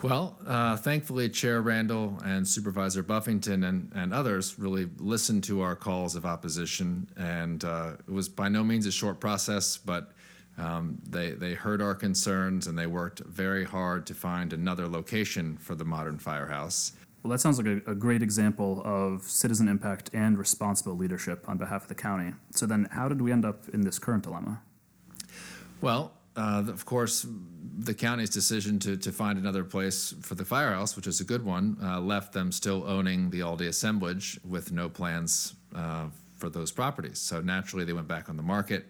Well, 0.01 0.37
uh, 0.45 0.77
thankfully, 0.77 1.29
Chair 1.29 1.61
Randall 1.61 2.19
and 2.23 2.47
Supervisor 2.47 3.01
Buffington 3.01 3.63
and, 3.63 3.91
and 3.95 4.13
others 4.13 4.59
really 4.59 4.87
listened 4.97 5.43
to 5.45 5.61
our 5.61 5.75
calls 5.75 6.15
of 6.15 6.25
opposition. 6.25 7.07
And 7.17 7.63
uh, 7.63 7.93
it 8.07 8.11
was 8.11 8.29
by 8.29 8.49
no 8.49 8.63
means 8.63 8.85
a 8.85 8.91
short 8.91 9.19
process, 9.19 9.77
but 9.77 10.11
um, 10.57 10.97
they, 11.07 11.31
they 11.31 11.53
heard 11.53 11.81
our 11.81 11.95
concerns 11.95 12.67
and 12.67 12.77
they 12.77 12.87
worked 12.87 13.19
very 13.19 13.63
hard 13.63 14.05
to 14.07 14.13
find 14.13 14.53
another 14.53 14.87
location 14.87 15.57
for 15.57 15.75
the 15.75 15.85
modern 15.85 16.17
firehouse. 16.17 16.93
Well, 17.23 17.31
that 17.31 17.39
sounds 17.39 17.57
like 17.57 17.67
a, 17.67 17.91
a 17.91 17.95
great 17.95 18.21
example 18.21 18.81
of 18.85 19.23
citizen 19.23 19.67
impact 19.67 20.11
and 20.13 20.37
responsible 20.37 20.95
leadership 20.95 21.49
on 21.49 21.57
behalf 21.57 21.83
of 21.83 21.87
the 21.87 21.95
county. 21.95 22.33
So 22.51 22.65
then, 22.65 22.87
how 22.91 23.09
did 23.09 23.21
we 23.21 23.31
end 23.31 23.45
up 23.45 23.67
in 23.69 23.81
this 23.81 23.97
current 23.97 24.23
dilemma? 24.23 24.61
Well, 25.81 26.13
uh, 26.35 26.63
of 26.67 26.85
course, 26.85 27.25
the 27.77 27.93
county's 27.93 28.29
decision 28.29 28.77
to, 28.79 28.95
to 28.97 29.11
find 29.11 29.39
another 29.39 29.63
place 29.63 30.13
for 30.21 30.35
the 30.35 30.45
firehouse, 30.45 30.95
which 30.95 31.07
is 31.07 31.19
a 31.19 31.23
good 31.23 31.43
one, 31.43 31.77
uh, 31.81 31.99
left 31.99 32.31
them 32.31 32.51
still 32.51 32.83
owning 32.87 33.29
the 33.29 33.41
Aldie 33.41 33.67
assemblage 33.67 34.39
with 34.43 34.71
no 34.71 34.87
plans 34.87 35.55
uh, 35.75 36.05
for 36.37 36.49
those 36.49 36.71
properties. 36.71 37.19
So 37.19 37.41
naturally, 37.41 37.85
they 37.85 37.93
went 37.93 38.07
back 38.07 38.29
on 38.29 38.37
the 38.37 38.43
market, 38.43 38.85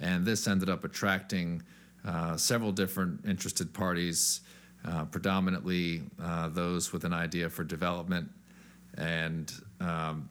and 0.00 0.24
this 0.24 0.46
ended 0.46 0.68
up 0.68 0.84
attracting 0.84 1.62
uh, 2.06 2.36
several 2.36 2.72
different 2.72 3.24
interested 3.26 3.72
parties, 3.72 4.40
uh, 4.84 5.04
predominantly 5.06 6.02
uh, 6.22 6.48
those 6.48 6.92
with 6.92 7.04
an 7.04 7.12
idea 7.12 7.50
for 7.50 7.64
development. 7.64 8.30
And 8.96 9.52
um, 9.80 10.28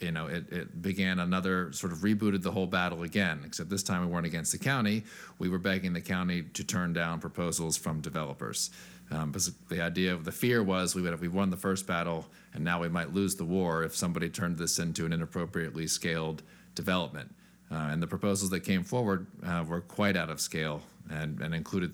you 0.00 0.12
know, 0.12 0.26
it, 0.26 0.52
it 0.52 0.82
began 0.82 1.20
another 1.20 1.72
sort 1.72 1.92
of 1.92 2.00
rebooted 2.00 2.42
the 2.42 2.50
whole 2.50 2.66
battle 2.66 3.02
again, 3.02 3.42
except 3.46 3.70
this 3.70 3.82
time 3.82 4.02
we 4.02 4.12
weren't 4.12 4.26
against 4.26 4.52
the 4.52 4.58
county. 4.58 5.04
We 5.38 5.48
were 5.48 5.58
begging 5.58 5.92
the 5.92 6.00
county 6.02 6.42
to 6.42 6.64
turn 6.64 6.92
down 6.92 7.20
proposals 7.20 7.76
from 7.76 8.00
developers. 8.00 8.70
Um, 9.10 9.30
because 9.30 9.52
the 9.68 9.80
idea 9.80 10.12
of 10.12 10.24
the 10.24 10.32
fear 10.32 10.64
was 10.64 10.94
we 10.94 11.02
would 11.02 11.12
have 11.12 11.20
we 11.20 11.28
won 11.28 11.48
the 11.48 11.56
first 11.56 11.86
battle 11.86 12.26
and 12.54 12.64
now 12.64 12.80
we 12.80 12.88
might 12.88 13.14
lose 13.14 13.36
the 13.36 13.44
war 13.44 13.84
if 13.84 13.94
somebody 13.94 14.28
turned 14.28 14.58
this 14.58 14.80
into 14.80 15.06
an 15.06 15.12
inappropriately 15.12 15.86
scaled 15.86 16.42
development. 16.74 17.32
Uh, 17.70 17.88
and 17.90 18.02
the 18.02 18.06
proposals 18.06 18.50
that 18.50 18.60
came 18.60 18.84
forward 18.84 19.26
uh, 19.44 19.64
were 19.66 19.80
quite 19.80 20.16
out 20.16 20.30
of 20.30 20.40
scale 20.40 20.82
and, 21.10 21.40
and 21.40 21.54
included 21.54 21.92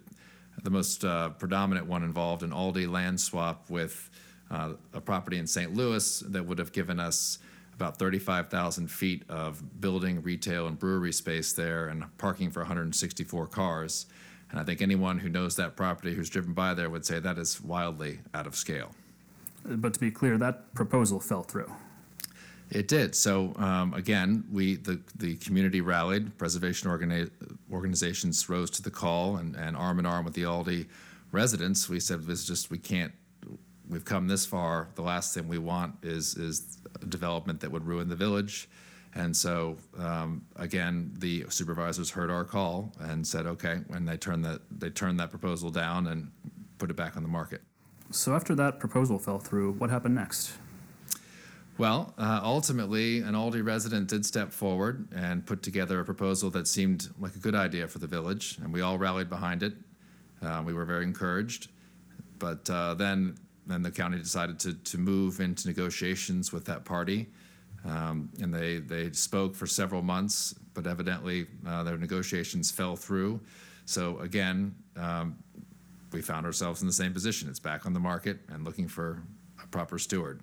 the 0.62 0.71
most 0.71 1.05
uh, 1.05 1.31
predominant 1.31 1.87
one 1.87 2.02
involved 2.02 2.43
an 2.43 2.52
Aldie 2.52 2.87
land 2.87 3.21
swap 3.21 3.71
with 3.71 4.11
uh, 4.50 4.75
a 4.93 5.00
property 5.00 5.38
in 5.38 5.47
St. 5.47 5.75
Louis 5.75 6.21
that 6.21 6.45
would 6.45 6.59
have 6.59 6.73
given 6.73 7.00
us 7.00 7.38
about 7.75 7.99
35,000 7.99 8.91
feet 8.91 9.23
of 9.29 9.81
building, 9.81 10.23
retail, 10.23 10.67
and 10.67 10.79
brewery 10.79 11.12
space 11.12 11.52
there, 11.52 11.88
and 11.88 12.05
parking 12.19 12.50
for 12.50 12.61
164 12.61 13.47
cars. 13.47 14.07
And 14.50 14.61
I 14.61 14.64
think 14.64 14.83
anyone 14.83 15.19
who 15.19 15.31
knows 15.31 15.57
that 15.57 15.75
property, 15.75 16.14
who's 16.14 16.29
driven 16.29 16.52
by 16.52 16.75
there, 16.75 16.91
would 16.91 17.07
say 17.07 17.19
that 17.19 17.38
is 17.38 17.61
wildly 17.62 18.21
out 18.35 18.47
of 18.47 18.55
scale. 18.55 18.95
But 19.64 19.95
to 19.95 20.00
be 20.00 20.11
clear, 20.11 20.37
that 20.38 20.75
proposal 20.75 21.19
fell 21.19 21.43
through. 21.43 21.73
It 22.73 22.88
did. 22.88 23.14
So 23.14 23.52
um, 23.57 23.93
again, 23.93 24.45
we 24.50 24.76
the 24.76 24.99
the 25.17 25.37
community 25.37 25.83
rallied. 25.83 26.37
Preservation 26.38 26.91
organi- 26.91 27.31
organizations 27.71 28.49
rose 28.49 28.71
to 28.71 28.83
the 28.83 28.91
call, 28.91 29.37
and, 29.37 29.55
and 29.57 29.76
arm 29.76 29.99
in 29.99 30.07
arm 30.07 30.25
with 30.25 30.35
the 30.35 30.47
Aldie 30.47 30.88
residents, 31.33 31.88
we 31.88 32.00
said 32.00 32.23
this 32.25 32.47
just 32.47 32.71
we 32.71 32.79
can't. 32.79 33.12
We've 33.88 34.05
come 34.05 34.26
this 34.26 34.47
far. 34.47 34.88
The 34.95 35.02
last 35.02 35.35
thing 35.35 35.49
we 35.49 35.59
want 35.59 35.97
is 36.02 36.37
is 36.37 36.79
development 37.09 37.61
that 37.61 37.71
would 37.71 37.87
ruin 37.87 38.09
the 38.09 38.17
village. 38.17 38.69
And 39.14 39.37
so, 39.37 39.76
um, 39.99 40.47
again, 40.57 41.12
the 41.19 41.45
supervisors 41.50 42.09
heard 42.09 42.31
our 42.31 42.45
call 42.45 42.95
and 42.99 43.26
said, 43.26 43.45
okay, 43.47 43.81
and 43.91 44.09
they 44.09 44.17
turned 44.17 44.47
that 44.47 44.62
they 44.71 44.88
turned 44.88 45.21
that 45.21 45.29
proposal 45.29 45.69
down 45.71 46.07
and 46.07 46.31
put 46.79 46.88
it 46.91 46.97
back 46.97 47.19
on 47.19 47.23
the 47.23 47.29
market. 47.29 47.61
So 48.11 48.35
after 48.35 48.55
that 48.55 48.81
proposal 48.81 49.19
fell 49.19 49.38
through, 49.38 49.73
what 49.73 49.91
happened 49.91 50.14
next? 50.14 50.52
Well, 51.83 52.15
uh, 52.17 52.39
ultimately, 52.45 53.23
an 53.23 53.35
Aldie 53.35 53.61
resident 53.61 54.07
did 54.07 54.25
step 54.25 54.53
forward 54.53 55.09
and 55.12 55.45
put 55.45 55.65
together 55.65 55.99
a 55.99 56.05
proposal 56.05 56.49
that 56.51 56.69
seemed 56.69 57.09
like 57.19 57.35
a 57.35 57.41
good 57.41 57.57
idea 57.57 57.89
for 57.89 57.99
the 57.99 58.07
village, 58.07 58.57
and 58.62 58.73
we 58.73 58.83
all 58.83 58.99
rallied 58.99 59.29
behind 59.29 59.65
it. 59.65 59.73
Uh, 60.41 60.62
we 60.65 60.75
were 60.75 60.85
very 60.85 61.03
encouraged. 61.03 61.71
But 62.39 62.71
uh, 62.71 62.95
then 62.95 63.35
then 63.67 63.83
the 63.83 63.91
county 63.91 64.19
decided 64.19 64.61
to, 64.61 64.75
to 64.75 64.97
move 64.97 65.41
into 65.41 65.67
negotiations 65.67 66.53
with 66.53 66.65
that 66.67 66.85
party. 66.85 67.27
Um, 67.85 68.31
and 68.41 68.55
they, 68.55 68.79
they 68.79 69.11
spoke 69.11 69.57
for 69.57 69.67
several 69.67 70.03
months, 70.03 70.55
but 70.75 70.87
evidently 70.87 71.49
uh, 71.67 71.83
their 71.83 71.99
negotiations 71.99 72.71
fell 72.71 72.95
through. 72.95 73.41
So 73.87 74.21
again, 74.21 74.73
um, 74.97 75.37
we 76.12 76.23
found 76.23 76.47
ourselves 76.47 76.81
in 76.81 76.87
the 76.87 76.93
same 76.93 77.12
position. 77.12 77.49
It's 77.49 77.59
back 77.59 77.87
on 77.87 77.93
the 77.93 77.99
market 77.99 78.39
and 78.51 78.65
looking 78.65 78.87
for 78.87 79.25
a 79.61 79.67
proper 79.67 79.99
steward. 79.99 80.43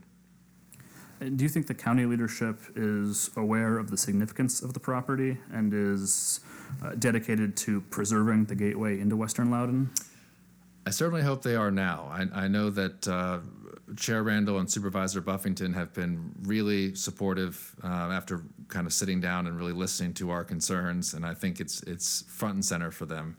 Do 1.20 1.44
you 1.44 1.50
think 1.50 1.68
the 1.68 1.74
county 1.74 2.06
leadership 2.06 2.62
is 2.78 3.30
aware 3.36 3.78
of 3.78 3.92
the 3.92 3.98
significance 3.98 4.62
of 4.62 4.74
the 4.74 4.80
property 4.80 5.38
and 5.52 5.74
is 5.74 6.40
uh, 6.82 6.92
dedicated 6.96 7.58
to 7.58 7.82
preserving 7.82 8.46
the 8.46 8.56
gateway 8.56 9.02
into 9.02 9.18
Western 9.18 9.52
Loudoun? 9.52 9.92
I 10.86 10.92
certainly 10.92 11.22
hope 11.22 11.42
they 11.42 11.56
are 11.56 11.72
now. 11.72 12.10
I, 12.10 12.46
I 12.46 12.48
know 12.48 12.70
that 12.70 13.06
uh, 13.06 13.40
Chair 13.98 14.24
Randall 14.24 14.60
and 14.60 14.72
Supervisor 14.72 15.20
Buffington 15.20 15.74
have 15.74 15.94
been 15.94 16.32
really 16.44 16.96
supportive 16.96 17.76
uh, 17.84 17.88
after 17.88 18.44
kind 18.70 18.88
of 18.88 18.94
sitting 18.94 19.20
down 19.20 19.46
and 19.48 19.58
really 19.58 19.74
listening 19.74 20.14
to 20.16 20.30
our 20.30 20.46
concerns, 20.46 21.14
and 21.14 21.26
I 21.26 21.34
think 21.34 21.60
it's 21.60 21.84
it's 21.84 22.24
front 22.30 22.56
and 22.56 22.66
center 22.66 22.92
for 22.92 23.06
them. 23.06 23.36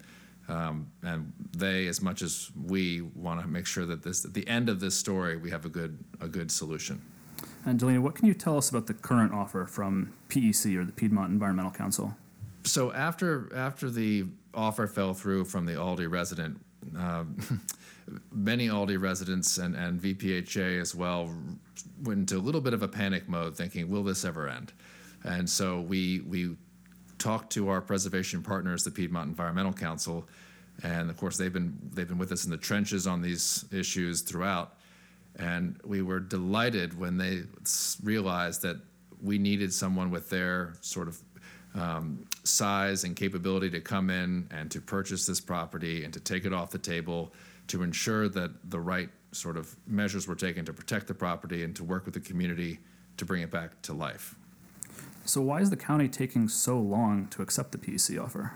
Um, 0.49 0.91
and 1.03 1.33
they, 1.57 1.87
as 1.87 2.03
much 2.03 2.23
as 2.23 2.51
we, 2.61 3.03
want 3.03 3.41
to 3.41 3.47
make 3.47 3.67
sure 3.67 3.87
that 3.87 4.03
this 4.03 4.25
at 4.25 4.35
the 4.35 4.47
end 4.49 4.69
of 4.69 4.81
this 4.81 4.97
story 4.97 5.37
we 5.37 5.51
have 5.51 5.65
a 5.65 5.69
good 5.69 5.99
a 6.21 6.29
good 6.29 6.51
solution. 6.51 7.01
And 7.65 7.79
Delaney, 7.79 7.99
what 7.99 8.15
can 8.15 8.27
you 8.27 8.35
tell 8.35 8.57
us 8.57 8.71
about 8.71 8.87
the 8.87 8.95
current 8.95 9.33
offer 9.33 9.67
from 9.67 10.13
PEC 10.29 10.77
or 10.77 10.85
the 10.85 10.93
Piedmont 10.93 11.31
Environmental 11.31 11.71
Council? 11.71 12.15
So 12.65 12.93
after 12.93 13.55
after 13.55 13.91
the 13.91 14.27
offer 14.55 14.87
fell 14.87 15.15
through 15.15 15.45
from 15.45 15.67
the 15.67 15.81
Aldie 15.81 16.07
resident, 16.07 16.61
uh, 16.99 17.25
many 18.33 18.69
Aldie 18.69 18.97
residents 18.97 19.59
and, 19.59 19.75
and 19.75 20.01
VPHA 20.01 20.81
as 20.81 20.95
well 20.95 21.35
went 22.03 22.21
into 22.21 22.37
a 22.37 22.43
little 22.43 22.61
bit 22.61 22.75
of 22.75 22.83
a 22.83 22.89
panic 22.89 23.29
mode, 23.29 23.57
thinking, 23.57 23.89
"Will 23.89 24.03
this 24.03 24.25
ever 24.25 24.49
end?" 24.49 24.73
And 25.25 25.49
so 25.49 25.81
we 25.81 26.21
we 26.21 26.57
talked 27.19 27.53
to 27.53 27.69
our 27.69 27.81
preservation 27.81 28.43
partners, 28.43 28.85
the 28.85 28.91
Piedmont 28.91 29.29
Environmental 29.29 29.73
Council, 29.73 30.27
and 30.83 31.11
of 31.11 31.17
course 31.17 31.37
they've 31.37 31.53
been 31.53 31.79
they've 31.93 32.09
been 32.09 32.19
with 32.19 32.33
us 32.33 32.45
in 32.45 32.51
the 32.51 32.57
trenches 32.57 33.07
on 33.07 33.23
these 33.23 33.65
issues 33.71 34.23
throughout. 34.23 34.77
And 35.37 35.79
we 35.85 36.03
were 36.03 36.21
delighted 36.21 36.99
when 36.99 37.17
they 37.17 37.43
realized 38.03 38.63
that 38.63 38.77
we 39.23 39.39
needed 39.39 39.73
someone 39.73 40.11
with 40.11 40.31
their 40.31 40.75
sort 40.81 41.09
of 41.09 41.19
um, 41.75 42.27
size 42.45 43.05
and 43.05 43.15
capability 43.15 43.71
to 43.71 43.81
come 43.81 44.11
in 44.11 44.49
and 44.51 44.71
to 44.71 44.81
purchase 44.81 45.27
this 45.27 45.41
property 45.41 46.05
and 46.05 46.13
to 46.13 46.21
take 46.21 46.45
it 46.45 46.53
off 46.53 46.71
the 46.71 46.79
table 46.79 47.33
to 47.69 47.83
ensure 47.83 48.29
that 48.29 48.51
the 48.71 48.81
right 48.81 49.09
sort 49.33 49.57
of 49.57 49.77
measures 49.87 50.27
were 50.27 50.35
taken 50.35 50.65
to 50.65 50.73
protect 50.73 51.07
the 51.07 51.15
property 51.15 51.63
and 51.63 51.77
to 51.77 51.85
work 51.85 52.05
with 52.05 52.15
the 52.15 52.21
community 52.21 52.79
to 53.17 53.25
bring 53.25 53.43
it 53.43 53.51
back 53.51 53.81
to 53.83 53.93
life. 53.93 54.35
So, 55.25 55.41
why 55.41 55.61
is 55.61 55.71
the 55.71 55.77
county 55.77 56.09
taking 56.09 56.49
so 56.49 56.81
long 56.81 57.29
to 57.29 57.43
accept 57.43 57.73
the 57.73 57.79
PEC 57.79 58.21
offer? 58.21 58.55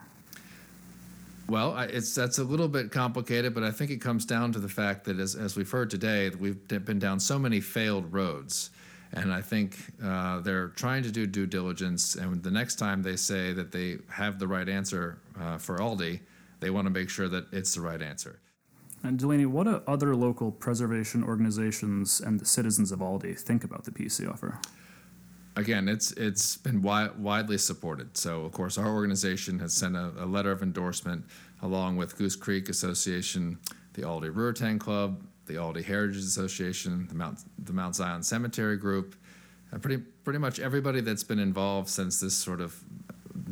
Well, 1.48 1.78
it's 1.78 2.14
that's 2.14 2.38
a 2.38 2.44
little 2.44 2.68
bit 2.68 2.90
complicated, 2.90 3.54
but 3.54 3.62
I 3.62 3.70
think 3.70 3.90
it 3.90 4.00
comes 4.00 4.24
down 4.24 4.52
to 4.52 4.58
the 4.58 4.68
fact 4.68 5.04
that, 5.04 5.18
as, 5.18 5.34
as 5.34 5.56
we've 5.56 5.70
heard 5.70 5.90
today, 5.90 6.30
we've 6.30 6.66
been 6.66 6.98
down 6.98 7.20
so 7.20 7.38
many 7.38 7.60
failed 7.60 8.12
roads 8.12 8.70
and 9.14 9.32
I 9.32 9.40
think 9.40 9.78
uh, 10.02 10.40
they're 10.40 10.68
trying 10.68 11.04
to 11.04 11.10
do 11.10 11.26
due 11.26 11.46
diligence. 11.46 12.16
And 12.16 12.42
the 12.42 12.50
next 12.50 12.76
time 12.76 13.02
they 13.02 13.16
say 13.16 13.52
that 13.52 13.70
they 13.70 13.98
have 14.08 14.38
the 14.38 14.48
right 14.48 14.68
answer 14.68 15.18
uh, 15.40 15.56
for 15.58 15.80
Aldie, 15.80 16.20
they 16.60 16.70
want 16.70 16.86
to 16.86 16.90
make 16.90 17.08
sure 17.08 17.28
that 17.28 17.46
it's 17.52 17.74
the 17.74 17.80
right 17.80 18.02
answer. 18.02 18.40
And 19.04 19.18
Delaney, 19.18 19.46
what 19.46 19.64
do 19.64 19.82
other 19.86 20.16
local 20.16 20.50
preservation 20.50 21.22
organizations 21.22 22.20
and 22.20 22.40
the 22.40 22.46
citizens 22.46 22.90
of 22.90 23.02
Aldie 23.02 23.34
think 23.34 23.62
about 23.62 23.84
the 23.84 23.90
PEC 23.90 24.28
offer? 24.28 24.58
Again, 25.56 25.88
it's 25.88 26.10
it's 26.12 26.56
been 26.56 26.82
wi- 26.82 27.12
widely 27.16 27.58
supported. 27.58 28.16
So, 28.16 28.44
of 28.44 28.52
course, 28.52 28.76
our 28.76 28.88
organization 28.88 29.60
has 29.60 29.72
sent 29.72 29.96
a, 29.96 30.12
a 30.18 30.26
letter 30.26 30.50
of 30.50 30.62
endorsement 30.62 31.24
along 31.62 31.96
with 31.96 32.18
Goose 32.18 32.36
Creek 32.36 32.68
Association, 32.68 33.58
the 33.92 34.02
Aldie 34.02 34.30
Ruritan 34.30 34.80
Club, 34.80 35.22
the 35.46 35.58
Aldie 35.58 35.82
Heritage 35.82 36.18
Association, 36.18 37.06
the 37.08 37.14
Mount 37.14 37.40
the 37.58 37.72
Mount 37.72 37.94
Zion 37.94 38.22
Cemetery 38.22 38.76
Group, 38.76 39.14
and 39.70 39.80
pretty 39.80 40.02
pretty 40.24 40.38
much 40.38 40.58
everybody 40.58 41.00
that's 41.00 41.22
been 41.22 41.38
involved 41.38 41.88
since 41.88 42.18
this 42.18 42.34
sort 42.34 42.60
of 42.60 42.76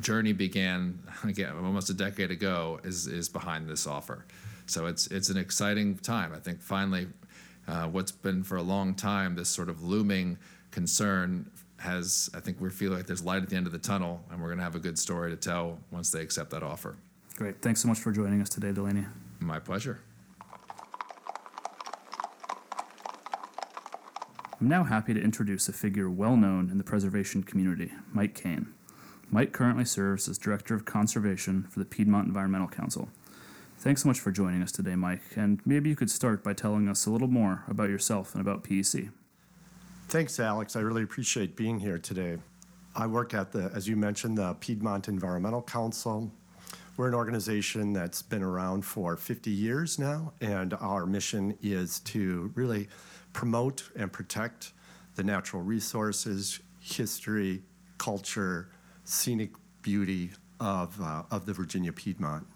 journey 0.01 0.33
began 0.33 0.99
again 1.25 1.53
almost 1.63 1.91
a 1.91 1.95
decade 1.95 2.31
ago 2.31 2.81
is 2.85 3.07
is 3.07 3.29
behind 3.29 3.69
this 3.69 3.87
offer. 3.87 4.27
So 4.67 4.87
it's 4.87 5.07
it's 5.09 5.29
an 5.29 5.37
exciting 5.37 5.99
time. 5.99 6.33
I 6.35 6.39
think 6.39 6.61
finally, 6.61 7.07
uh, 7.69 7.87
what's 7.87 8.13
been 8.13 8.43
for 8.43 8.57
a 8.57 8.63
long 8.63 8.95
time 8.95 9.37
this 9.37 9.49
sort 9.49 9.69
of 9.69 9.83
looming 9.83 10.39
concern 10.71 11.51
has, 11.83 12.31
I 12.35 12.41
think 12.41 12.61
we 12.61 12.71
feel 12.71 12.93
like 12.93 13.07
there's 13.07 13.25
light 13.25 13.43
at 13.43 13.49
the 13.49 13.57
end 13.57 13.67
of 13.67 13.73
the 13.73 13.79
tunnel, 13.79 14.23
and 14.31 14.41
we're 14.41 14.49
going 14.49 14.59
to 14.59 14.65
have 14.65 14.77
a 14.77 14.81
good 14.81 14.99
story 14.99 15.31
to 15.31 15.37
tell 15.37 15.79
once 15.91 16.11
they 16.11 16.21
accept 16.21 16.51
that 16.51 16.63
offer. 16.63 16.97
Great. 17.37 17.61
Thanks 17.61 17.81
so 17.81 17.89
much 17.89 17.99
for 17.99 18.13
joining 18.13 18.41
us 18.41 18.49
today, 18.49 18.73
Delaney. 18.73 19.05
My 19.41 19.59
pleasure. 19.59 20.01
I'm 24.61 24.69
now 24.69 24.85
happy 24.85 25.13
to 25.13 25.21
introduce 25.21 25.69
a 25.69 25.73
figure 25.73 26.09
well 26.09 26.37
known 26.37 26.71
in 26.71 26.79
the 26.79 26.85
preservation 26.85 27.43
community, 27.43 27.91
Mike 28.13 28.35
Kane. 28.35 28.73
Mike 29.29 29.53
currently 29.53 29.85
serves 29.85 30.29
as 30.29 30.39
Director 30.39 30.75
of 30.75 30.85
Conservation 30.85 31.65
for 31.65 31.81
the 31.81 31.85
Piedmont 31.85 32.29
Environmental 32.29 32.69
Council. 32.69 33.09
Thanks 33.79 34.03
so 34.03 34.09
much 34.09 34.21
for 34.21 34.31
joining 34.31 34.63
us 34.63 34.71
today, 34.71 34.95
Mike, 34.95 35.23
and 35.35 35.61
maybe 35.67 35.89
you 35.91 35.97
could 35.97 36.11
start 36.11 36.45
by 36.45 36.53
telling 36.53 36.89
us 36.89 37.07
a 37.07 37.11
little 37.11 37.27
more 37.27 37.65
about 37.67 37.89
yourself 37.89 38.35
and 38.35 38.41
about 38.41 38.63
PEC. 38.63 39.11
Thanks, 40.13 40.39
Alex. 40.39 40.77
I 40.77 40.81
really 40.81 41.05
appreciate 41.05 41.57
being 41.57 41.81
here 41.81 41.97
today. 41.97 42.37
I 42.95 43.07
work 43.07 43.33
at 43.33 43.51
the, 43.51 43.73
as 43.75 43.89
you 43.89 43.97
mentioned, 43.97 44.37
the 44.37 44.53
Piedmont 44.61 45.09
Environmental 45.09 45.63
Council. 45.63 46.31
We're 46.99 47.09
an 47.09 47.15
organization 47.15 47.95
that's 47.95 48.21
been 48.21 48.43
around 48.43 48.85
for 48.85 49.17
50 49.17 49.51
years 49.51 49.99
now, 49.99 50.35
and 50.43 50.75
our 50.75 51.07
mission 51.07 51.57
is 51.63 52.01
to 52.01 52.53
really 52.55 52.89
promote 53.33 53.89
and 53.97 54.13
protect 54.13 54.73
the 55.15 55.25
natural 55.25 55.63
resources, 55.63 56.61
history, 56.79 57.63
culture, 57.97 58.69
scenic 59.05 59.53
beauty 59.81 60.33
of, 60.61 61.01
uh, 61.01 61.23
of 61.31 61.47
the 61.47 61.55
Virginia 61.55 61.91
Piedmont. 61.91 62.47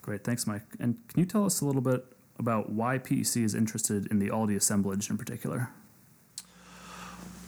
Great, 0.00 0.24
thanks, 0.24 0.46
Mike. 0.46 0.62
And 0.80 1.06
can 1.08 1.20
you 1.20 1.26
tell 1.26 1.44
us 1.44 1.60
a 1.60 1.66
little 1.66 1.82
bit 1.82 2.06
about 2.38 2.70
why 2.70 2.96
PEC 2.96 3.44
is 3.44 3.54
interested 3.54 4.06
in 4.06 4.20
the 4.20 4.30
Aldie 4.30 4.56
assemblage 4.56 5.10
in 5.10 5.18
particular? 5.18 5.68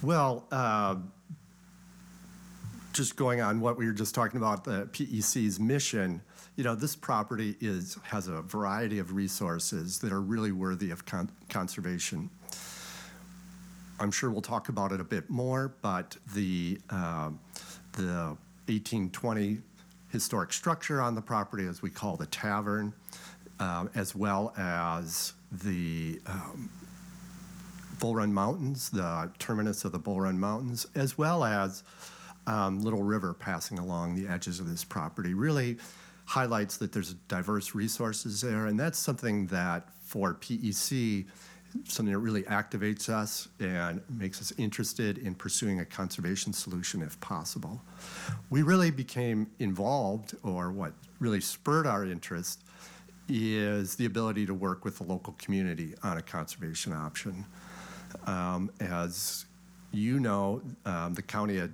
Well, 0.04 0.46
uh, 0.52 0.96
just 2.92 3.16
going 3.16 3.40
on 3.40 3.62
what 3.62 3.78
we 3.78 3.87
were 3.87 3.92
just 3.92 4.14
talking 4.14 4.37
about, 4.37 4.62
the 4.62 4.87
PEC's 4.92 5.58
mission, 5.58 6.20
you 6.56 6.64
know, 6.64 6.75
this 6.75 6.94
property 6.94 7.56
is, 7.58 7.96
has 8.02 8.28
a 8.28 8.42
variety 8.42 8.99
of 8.99 9.14
resources 9.14 10.00
that 10.00 10.12
are 10.12 10.20
really 10.20 10.52
worthy 10.52 10.90
of 10.90 11.06
con- 11.06 11.30
conservation. 11.49 12.28
I'm 13.99 14.11
sure 14.11 14.30
we'll 14.30 14.42
talk 14.42 14.68
about 14.68 14.92
it 14.92 15.00
a 15.00 15.04
bit 15.04 15.30
more, 15.30 15.75
but 15.80 16.18
the, 16.34 16.78
uh, 16.90 17.30
the 17.92 18.37
1820 18.66 19.56
historic 20.11 20.52
structure 20.52 21.00
on 21.00 21.14
the 21.14 21.23
property, 21.23 21.66
as 21.66 21.80
we 21.80 21.88
call 21.88 22.18
the 22.18 22.26
tavern, 22.26 22.92
um, 23.58 23.88
as 23.94 24.14
well 24.14 24.52
as 24.58 25.32
the 25.50 26.20
um, 26.26 26.68
Bull 27.98 28.16
Run 28.16 28.32
Mountains, 28.32 28.90
the 28.90 29.30
terminus 29.38 29.84
of 29.84 29.92
the 29.92 29.98
Bull 29.98 30.20
Run 30.20 30.38
Mountains, 30.38 30.86
as 30.94 31.16
well 31.16 31.44
as 31.44 31.82
um, 32.46 32.82
Little 32.82 33.02
River 33.02 33.34
passing 33.34 33.78
along 33.78 34.16
the 34.16 34.28
edges 34.28 34.60
of 34.60 34.68
this 34.68 34.84
property, 34.84 35.34
really 35.34 35.78
highlights 36.26 36.76
that 36.78 36.92
there's 36.92 37.14
diverse 37.28 37.74
resources 37.74 38.40
there, 38.40 38.66
and 38.66 38.78
that's 38.78 38.98
something 38.98 39.46
that 39.48 39.88
for 40.02 40.34
PEC, 40.34 41.26
something 41.84 42.12
that 42.12 42.18
really 42.18 42.44
activates 42.44 43.08
us 43.08 43.48
and 43.60 44.00
makes 44.08 44.40
us 44.40 44.52
interested 44.56 45.19
in 45.19 45.34
pursuing 45.34 45.80
a 45.80 45.84
conservation 45.84 46.52
solution 46.52 47.02
if 47.02 47.19
possible. 47.21 47.82
We 48.50 48.62
really 48.62 48.90
became 48.90 49.50
involved, 49.58 50.34
or 50.42 50.71
what 50.71 50.92
really 51.19 51.40
spurred 51.40 51.86
our 51.86 52.04
interest, 52.04 52.62
is 53.28 53.97
the 53.97 54.04
ability 54.04 54.47
to 54.47 54.54
work 54.54 54.84
with 54.84 54.99
the 54.99 55.04
local 55.04 55.34
community 55.34 55.95
on 56.02 56.19
a 56.19 56.23
conservation 56.23 56.92
option. 56.92 57.45
Um, 58.26 58.70
as 58.80 59.46
you 59.92 60.20
know, 60.20 60.62
um, 60.84 61.14
the 61.14 61.22
county 61.22 61.58
had 61.58 61.72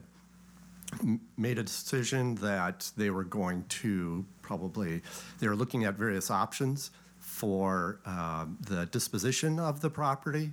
made 1.37 1.59
a 1.59 1.62
decision 1.62 2.35
that 2.37 2.90
they 2.96 3.11
were 3.11 3.24
going 3.24 3.64
to 3.68 4.24
probably, 4.42 5.03
they 5.38 5.48
were 5.48 5.57
looking 5.57 5.85
at 5.85 5.94
various 5.94 6.31
options 6.31 6.90
for 7.18 8.00
um, 8.07 8.59
the 8.68 8.87
disposition 8.87 9.59
of 9.59 9.81
the 9.81 9.90
property. 9.90 10.53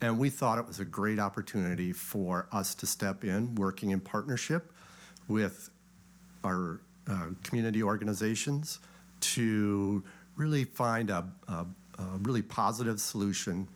And 0.00 0.18
we 0.18 0.30
thought 0.30 0.58
it 0.58 0.66
was 0.66 0.80
a 0.80 0.84
great 0.84 1.18
opportunity 1.18 1.92
for 1.92 2.48
us 2.52 2.74
to 2.76 2.86
step 2.86 3.24
in, 3.24 3.54
working 3.54 3.90
in 3.90 4.00
partnership 4.00 4.72
with 5.28 5.70
our 6.44 6.80
uh, 7.08 7.28
community 7.42 7.82
organizations 7.82 8.80
to 9.20 10.02
really 10.36 10.64
find 10.64 11.10
a, 11.10 11.24
a, 11.48 11.66
a 11.98 12.04
really 12.22 12.42
positive 12.42 13.00
solution 13.00 13.68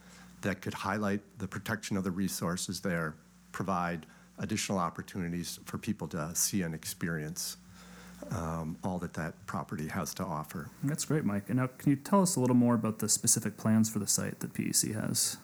that 0.47 0.63
could 0.63 0.75
highlight 0.75 1.21
the 1.39 1.49
protection 1.49 1.97
of 1.97 2.05
the 2.05 2.11
resources 2.11 2.81
there, 2.81 3.17
provide 3.51 4.07
additional 4.39 4.79
opportunities 4.79 5.59
for 5.65 5.77
people 5.77 6.07
to 6.07 6.31
see 6.35 6.63
and 6.63 6.73
experience 6.73 7.57
um, 8.31 8.79
all 8.85 8.99
that 8.99 9.13
that 9.15 9.35
property 9.47 9.89
has 9.89 10.15
to 10.15 10.25
offer. 10.25 10.71
That's 10.85 11.05
great, 11.05 11.25
Mike. 11.25 11.49
And 11.49 11.59
now, 11.59 11.69
can 11.79 11.91
you 11.91 11.97
tell 11.97 12.23
us 12.23 12.37
a 12.37 12.41
little 12.41 12.55
more 12.55 12.77
about 12.77 13.01
the 13.01 13.09
specific 13.09 13.57
plans 13.57 13.91
for 13.91 13.99
the 13.99 14.07
site 14.07 14.39
that 14.39 14.55
PEC 14.55 14.95
has? 14.95 15.37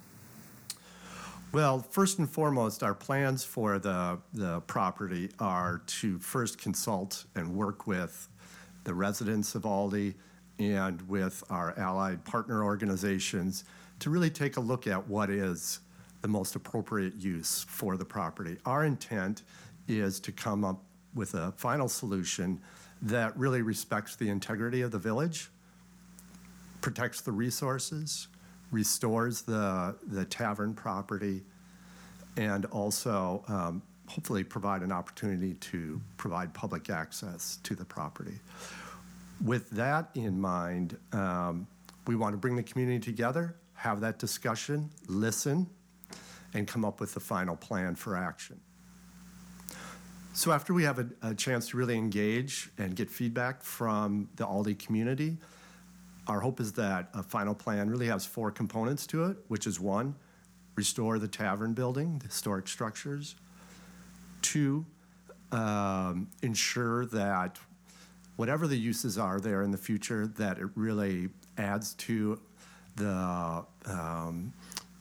Well, 1.51 1.81
first 1.81 2.19
and 2.19 2.31
foremost, 2.31 2.83
our 2.85 2.95
plans 2.95 3.43
for 3.43 3.81
the, 3.81 4.19
the 4.33 4.61
property 4.63 5.31
are 5.41 5.83
to 5.99 6.19
first 6.21 6.59
consult 6.59 7.25
and 7.35 7.55
work 7.55 7.89
with 7.89 8.29
the 8.85 8.95
residents 8.95 9.55
of 9.57 9.67
Aldie 9.67 10.15
and 10.61 11.03
with 11.09 11.43
our 11.51 11.77
allied 11.77 12.25
partner 12.25 12.63
organizations 12.65 13.65
to 14.03 14.11
really 14.11 14.31
take 14.31 14.57
a 14.57 14.61
look 14.61 14.89
at 14.89 15.07
what 15.09 15.31
is 15.31 15.79
the 16.23 16.29
most 16.29 16.57
appropriate 16.57 17.15
use 17.15 17.65
for 17.69 17.97
the 17.97 18.05
property. 18.05 18.57
Our 18.67 18.85
intent 18.85 19.43
is 19.87 20.19
to 20.21 20.33
come 20.33 20.65
up 20.65 20.83
with 21.15 21.35
a 21.35 21.53
final 21.53 21.89
solution 21.89 22.61
that 23.03 23.37
really 23.37 23.63
respects 23.63 24.17
the 24.17 24.29
integrity 24.29 24.83
of 24.83 24.91
the 24.91 24.99
village, 24.99 25.51
protects 26.81 27.21
the 27.21 27.31
resources, 27.31 28.27
restores 28.73 29.43
the, 29.43 29.95
the 30.09 30.25
tavern 30.25 30.75
property, 30.75 31.43
and 32.37 32.65
also 32.67 33.45
um, 33.47 33.83
hopefully 34.09 34.43
provide 34.43 34.83
an 34.83 34.91
opportunity 34.91 35.55
to 35.55 36.01
provide 36.17 36.53
public 36.55 36.91
access 36.91 37.59
to 37.63 37.77
the 37.77 37.85
property. 37.85 38.41
With 39.45 39.71
that 39.71 40.11
in 40.17 40.41
mind, 40.41 40.97
um, 41.13 41.69
we 42.09 42.17
want 42.17 42.33
to 42.33 42.37
bring 42.37 42.57
the 42.57 42.65
community 42.65 42.99
together, 42.99 43.55
have 43.83 44.01
that 44.01 44.17
discussion, 44.17 44.89
listen, 45.09 45.67
and 46.55 46.69
come 46.69 46.85
up 46.85 47.01
with 47.01 47.15
the 47.15 47.21
final 47.21 47.57
plan 47.57 47.97
for 47.97 48.17
action. 48.17 48.61
So 50.35 50.53
after 50.53 50.73
we 50.73 50.85
have 50.85 51.01
a, 51.01 51.09
a, 51.21 51.35
chance 51.35 51.71
to 51.71 51.77
really 51.77 51.97
engage 51.97 52.71
and 52.79 52.95
get 52.95 53.11
feedback 53.11 53.65
from 53.65 54.29
the 54.37 54.47
Aldie 54.47 54.77
community, 54.77 55.37
our 56.29 56.39
hope 56.39 56.61
is 56.61 56.73
that 56.75 57.09
a 57.13 57.25
final 57.25 57.57
plan 57.57 57.91
really 57.91 58.07
has 58.07 58.25
four 58.25 58.53
components 58.53 59.05
to 59.09 59.25
it, 59.25 59.37
which 59.49 59.67
is 59.67 59.81
one, 59.81 60.15
restore 60.77 61.19
the 61.19 61.27
tavern 61.27 61.75
building, 61.75 62.21
the 62.21 62.29
historic 62.29 62.69
structures. 62.69 63.35
Two, 64.43 64.87
um, 65.51 66.29
ensure 66.41 67.07
that 67.07 67.59
whatever 68.37 68.69
the 68.69 68.79
uses 68.79 69.19
are 69.19 69.41
there 69.41 69.63
in 69.63 69.73
the 69.73 69.77
future, 69.77 70.29
that 70.39 70.59
it 70.59 70.69
really 70.77 71.31
adds 71.59 71.95
to 71.95 72.41
the 72.97 73.65
um, 73.87 74.53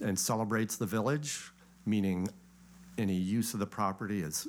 and 0.02 0.18
celebrates 0.18 0.78
the 0.78 0.86
village, 0.86 1.52
meaning 1.86 2.28
any 2.98 3.16
use 3.16 3.54
of 3.54 3.60
the 3.60 3.66
property 3.66 4.22
is 4.22 4.48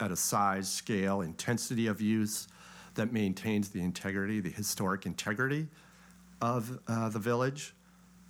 at 0.00 0.10
a 0.10 0.16
size, 0.16 0.68
scale, 0.68 1.22
intensity 1.22 1.86
of 1.86 2.00
use 2.00 2.48
that 2.94 3.12
maintains 3.12 3.68
the 3.70 3.80
integrity, 3.80 4.40
the 4.40 4.50
historic 4.50 5.06
integrity 5.06 5.68
of 6.40 6.78
uh, 6.88 7.08
the 7.08 7.18
village. 7.18 7.74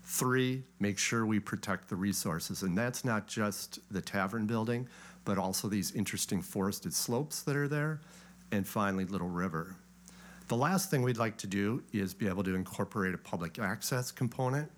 Three, 0.04 0.62
make 0.78 0.98
sure 0.98 1.26
we 1.26 1.40
protect 1.40 1.88
the 1.88 1.96
resources. 1.96 2.62
And 2.62 2.78
that's 2.78 3.04
not 3.04 3.26
just 3.26 3.80
the 3.90 4.00
tavern 4.00 4.46
building, 4.46 4.88
but 5.24 5.38
also 5.38 5.68
these 5.68 5.92
interesting 5.92 6.42
forested 6.42 6.94
slopes 6.94 7.42
that 7.42 7.56
are 7.56 7.66
there. 7.66 8.00
And 8.52 8.66
finally, 8.66 9.04
Little 9.04 9.28
River. 9.28 9.74
The 10.48 10.56
last 10.56 10.90
thing 10.90 11.02
we'd 11.02 11.16
like 11.16 11.36
to 11.38 11.48
do 11.48 11.82
is 11.92 12.14
be 12.14 12.28
able 12.28 12.44
to 12.44 12.54
incorporate 12.54 13.14
a 13.14 13.18
public 13.18 13.58
access 13.58 14.12
component. 14.12 14.70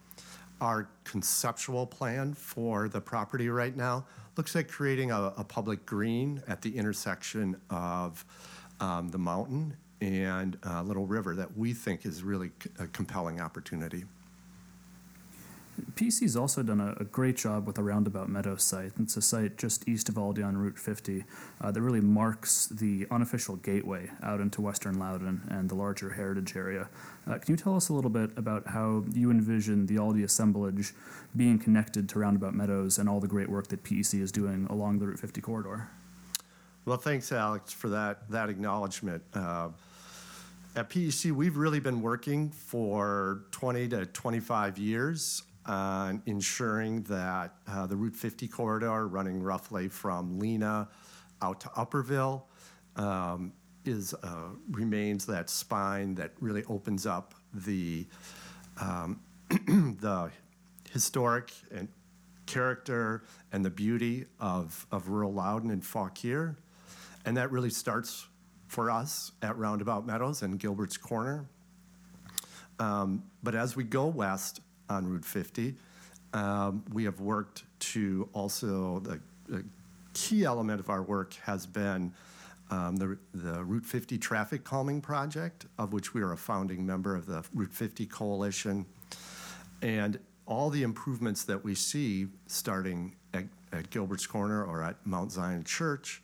Our 0.62 0.88
conceptual 1.04 1.87
plan 1.87 2.33
for 2.33 2.88
the 2.88 3.02
property 3.02 3.50
right 3.50 3.76
now 3.76 4.07
looks 4.38 4.54
like 4.54 4.68
creating 4.68 5.11
a, 5.11 5.35
a 5.37 5.44
public 5.44 5.85
green 5.85 6.42
at 6.48 6.62
the 6.62 6.74
intersection 6.74 7.54
of 7.68 8.24
um, 8.81 9.11
the 9.11 9.18
mountain 9.18 9.76
and 10.00 10.57
uh, 10.64 10.83
Little 10.83 11.07
River 11.07 11.35
that 11.35 11.54
we 11.54 11.74
think 11.74 12.07
is 12.07 12.22
really 12.22 12.50
a 12.78 12.87
compelling 12.87 13.38
opportunity. 13.38 14.04
PEC's 15.95 16.37
also 16.37 16.62
done 16.62 16.81
a, 16.81 16.95
a, 17.01 17.05
great 17.05 17.37
job 17.37 17.67
with 17.67 17.77
the 17.77 17.83
Roundabout 17.83 18.29
Meadows 18.29 18.62
site. 18.62 18.93
It's 19.01 19.17
a 19.17 19.23
site 19.23 19.57
just 19.57 19.88
east 19.88 20.09
of 20.09 20.19
Aldie 20.19 20.43
on 20.43 20.57
Route 20.57 20.79
50 20.79 21.25
uh, 21.61 21.71
that 21.71 21.81
really 21.81 22.01
marks 22.01 22.67
the 22.67 23.07
unofficial 23.11 23.57
gateway 23.57 24.11
out 24.23 24.41
into 24.41 24.61
western 24.61 24.99
Loudoun 24.99 25.43
and 25.51 25.69
the 25.69 25.75
larger 25.75 26.11
heritage 26.11 26.57
area. 26.57 26.88
Uh, 27.27 27.38
can 27.38 27.53
you 27.53 27.57
tell 27.57 27.77
us 27.77 27.88
a 27.88 27.93
little 27.93 28.11
bit 28.11 28.31
about 28.37 28.69
how 28.69 29.05
you 29.12 29.31
envision 29.31 29.87
the 29.87 29.99
Aldie 29.99 30.23
assemblage 30.23 30.95
being 31.37 31.59
connected 31.59 32.09
to 32.11 32.19
Roundabout 32.19 32.55
Meadows 32.55 32.99
and 32.99 33.09
all 33.09 33.21
the 33.21 33.29
great 33.29 33.49
work 33.49 33.69
that 33.69 33.83
PEC 33.85 34.21
is 34.21 34.33
doing 34.33 34.67
along 34.71 34.99
the 34.99 35.07
Route 35.07 35.19
50 35.19 35.41
corridor? 35.41 35.88
Well, 36.85 36.97
thanks, 36.97 37.33
Alex, 37.33 37.73
for 37.73 37.91
that, 37.91 38.31
that 38.31 38.49
acknowledgement. 38.49 39.23
Uh, 39.35 39.69
at 40.75 40.88
PEC, 40.91 41.33
we've 41.33 41.57
really 41.57 41.81
been 41.81 42.01
working 42.01 42.51
for 42.51 43.43
20 43.51 43.88
to 43.88 44.07
25 44.07 44.79
years 44.79 45.43
on 45.68 46.22
ensuring 46.26 47.02
that 47.02 47.54
uh, 47.68 47.87
the 47.87 47.94
Route 47.94 48.16
50 48.16 48.48
corridor, 48.48 49.07
running 49.07 49.42
roughly 49.42 49.88
from 49.88 50.40
Lenah 50.40 50.88
out 51.42 51.61
to 51.61 51.70
Upperville, 51.76 52.46
um, 52.96 53.52
is 53.85 54.14
uh, 54.14 54.48
remains 54.70 55.26
that 55.26 55.48
spine 55.48 56.14
that 56.16 56.33
really 56.40 56.64
opens 56.64 57.07
up 57.07 57.35
the 57.52 58.07
um, 58.81 59.20
the 59.48 60.31
historic 60.90 61.52
and 61.70 61.88
character 62.46 63.22
and 63.52 63.64
the 63.64 63.70
beauty 63.70 64.24
of, 64.40 64.87
of 64.90 65.09
rural 65.09 65.33
Loudoun 65.33 65.70
and 65.70 65.85
Fauquier. 65.85 66.57
And 67.24 67.37
that 67.37 67.52
really 67.52 67.70
starts 67.70 68.26
for 68.66 68.90
us 68.90 69.33
at 69.42 69.57
Roundabout 69.57 70.07
Meadows 70.07 70.42
and 70.42 70.59
Gilbert's 70.59 70.96
Corner. 70.96 71.46
Um, 72.78 73.24
but 73.42 73.54
as 73.54 73.76
we 73.76 73.85
go 73.85 74.07
west 74.07 74.61
on 74.88 75.07
Route 75.07 75.24
50, 75.24 75.74
um, 76.33 76.85
we 76.92 77.05
have 77.05 77.20
worked 77.20 77.64
to 77.81 78.29
also, 78.33 79.01
the, 79.01 79.20
the, 79.48 79.64
key 80.14 80.44
element 80.44 80.81
of 80.81 80.90
our 80.90 81.03
work 81.03 81.35
has 81.44 81.64
been 81.64 82.12
um, 82.70 82.96
the, 82.96 83.16
the 83.35 83.62
Route 83.62 83.87
50 83.87 84.18
traffic 84.18 84.64
calming 84.64 85.01
project, 85.01 85.66
of 85.79 85.92
which 85.92 86.12
we 86.12 86.20
are 86.22 86.33
a 86.33 86.37
founding 86.37 86.85
member 86.85 87.14
of 87.14 87.27
the 87.27 87.44
Route 87.55 87.72
50 87.72 88.05
Coalition. 88.07 88.85
And 89.81 90.18
all 90.44 90.70
the 90.70 90.83
improvements 90.83 91.44
that 91.44 91.62
we 91.62 91.74
see 91.74 92.27
starting 92.46 93.14
at, 93.33 93.44
at 93.72 93.90
Gilbert's 93.90 94.27
Corner 94.27 94.64
or 94.64 94.83
at 94.83 94.96
Mount 95.07 95.31
Zion 95.31 95.62
Church 95.62 96.22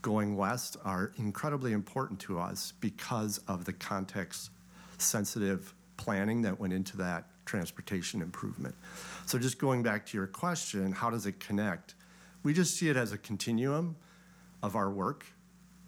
going 0.00 0.36
west 0.36 0.76
are 0.84 1.12
incredibly 1.16 1.72
important 1.72 2.20
to 2.20 2.38
us 2.38 2.72
because 2.80 3.38
of 3.48 3.64
the 3.64 3.72
context 3.72 4.50
sensitive 4.98 5.74
planning 5.96 6.42
that 6.42 6.60
went 6.60 6.72
into 6.72 6.96
that 6.96 7.24
transportation 7.44 8.22
improvement. 8.22 8.74
So, 9.26 9.38
just 9.38 9.58
going 9.58 9.82
back 9.82 10.06
to 10.06 10.16
your 10.16 10.26
question, 10.26 10.92
how 10.92 11.10
does 11.10 11.26
it 11.26 11.40
connect? 11.40 11.94
We 12.42 12.52
just 12.52 12.76
see 12.76 12.88
it 12.88 12.96
as 12.96 13.12
a 13.12 13.18
continuum 13.18 13.96
of 14.62 14.76
our 14.76 14.90
work, 14.90 15.26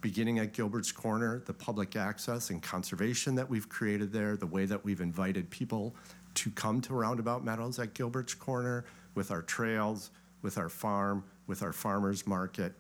beginning 0.00 0.38
at 0.38 0.52
Gilbert's 0.52 0.92
Corner, 0.92 1.42
the 1.46 1.54
public 1.54 1.96
access 1.96 2.50
and 2.50 2.62
conservation 2.62 3.34
that 3.34 3.48
we've 3.48 3.68
created 3.68 4.12
there, 4.12 4.36
the 4.36 4.46
way 4.46 4.64
that 4.64 4.84
we've 4.84 5.00
invited 5.00 5.50
people 5.50 5.94
to 6.34 6.50
come 6.50 6.80
to 6.82 6.94
Roundabout 6.94 7.44
Meadows 7.44 7.78
at 7.78 7.94
Gilbert's 7.94 8.34
Corner 8.34 8.84
with 9.14 9.30
our 9.30 9.42
trails, 9.42 10.10
with 10.42 10.58
our 10.58 10.68
farm, 10.68 11.24
with 11.46 11.62
our 11.62 11.72
farmers 11.72 12.26
market 12.26 12.74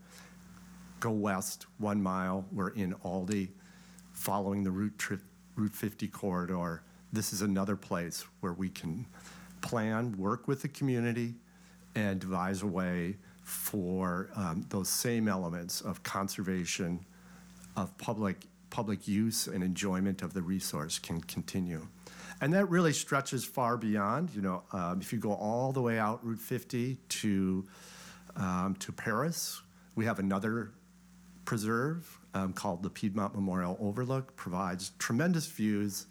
go 1.00 1.10
west 1.10 1.66
one 1.78 2.02
mile, 2.02 2.44
we're 2.52 2.70
in 2.70 2.94
Aldie, 3.04 3.50
following 4.12 4.64
the 4.64 4.70
Route, 4.70 5.20
Route 5.54 5.74
50 5.74 6.08
corridor. 6.08 6.82
This 7.16 7.32
is 7.32 7.40
another 7.40 7.76
place 7.76 8.26
where 8.40 8.52
we 8.52 8.68
can 8.68 9.06
plan, 9.62 10.18
work 10.18 10.46
with 10.46 10.60
the 10.60 10.68
community, 10.68 11.32
and 11.94 12.20
devise 12.20 12.60
a 12.60 12.66
way 12.66 13.16
for 13.42 14.28
um, 14.36 14.66
those 14.68 14.90
same 14.90 15.26
elements 15.26 15.80
of 15.80 16.02
conservation, 16.02 17.06
of 17.74 17.96
public 17.96 18.36
public 18.68 19.08
use 19.08 19.46
and 19.46 19.64
enjoyment 19.64 20.20
of 20.20 20.34
the 20.34 20.42
resource 20.42 20.98
can 20.98 21.22
continue. 21.22 21.86
And 22.42 22.52
that 22.52 22.68
really 22.68 22.92
stretches 22.92 23.46
far 23.46 23.78
beyond. 23.78 24.34
You 24.34 24.42
know, 24.42 24.62
um, 24.74 25.00
if 25.00 25.10
you 25.10 25.18
go 25.18 25.32
all 25.32 25.72
the 25.72 25.80
way 25.80 25.98
out 25.98 26.22
Route 26.22 26.38
50 26.38 26.98
to 27.08 27.64
um, 28.36 28.76
to 28.80 28.92
Paris, 28.92 29.62
we 29.94 30.04
have 30.04 30.18
another 30.18 30.72
preserve 31.46 32.18
um, 32.34 32.52
called 32.52 32.82
the 32.82 32.90
Piedmont 32.90 33.34
Memorial 33.34 33.78
Overlook 33.80 34.36
provides 34.36 34.90
tremendous 34.98 35.46
views 35.46 36.08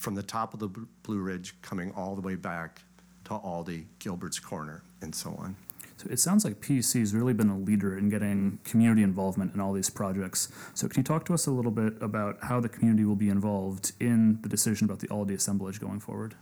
from 0.00 0.14
the 0.14 0.22
top 0.22 0.54
of 0.54 0.60
the 0.60 0.68
Blue 1.02 1.18
Ridge 1.18 1.54
coming 1.60 1.92
all 1.92 2.14
the 2.14 2.22
way 2.22 2.34
back 2.34 2.82
to 3.24 3.34
Aldie, 3.34 3.86
Gilbert's 3.98 4.38
Corner, 4.38 4.82
and 5.02 5.14
so 5.14 5.30
on. 5.38 5.54
So 5.98 6.06
it 6.10 6.18
sounds 6.18 6.46
like 6.46 6.62
PEC 6.62 6.98
has 7.00 7.14
really 7.14 7.34
been 7.34 7.50
a 7.50 7.58
leader 7.58 7.98
in 7.98 8.08
getting 8.08 8.58
community 8.64 9.02
involvement 9.02 9.54
in 9.54 9.60
all 9.60 9.74
these 9.74 9.90
projects. 9.90 10.48
So 10.72 10.88
can 10.88 11.00
you 11.00 11.04
talk 11.04 11.26
to 11.26 11.34
us 11.34 11.46
a 11.46 11.50
little 11.50 11.70
bit 11.70 11.92
about 12.00 12.38
how 12.42 12.60
the 12.60 12.70
community 12.70 13.04
will 13.04 13.14
be 13.14 13.28
involved 13.28 13.92
in 14.00 14.40
the 14.40 14.48
decision 14.48 14.86
about 14.86 15.00
the 15.00 15.08
Aldie 15.08 15.34
assemblage 15.34 15.78
going 15.78 16.00
forward? 16.00 16.34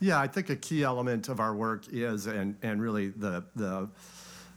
Yeah, 0.00 0.18
I 0.18 0.26
think 0.26 0.48
a 0.48 0.56
key 0.56 0.82
element 0.82 1.28
of 1.28 1.40
our 1.40 1.54
work 1.54 1.84
is, 1.92 2.26
and, 2.26 2.56
and 2.62 2.80
really 2.80 3.08
the, 3.08 3.44
the 3.54 3.90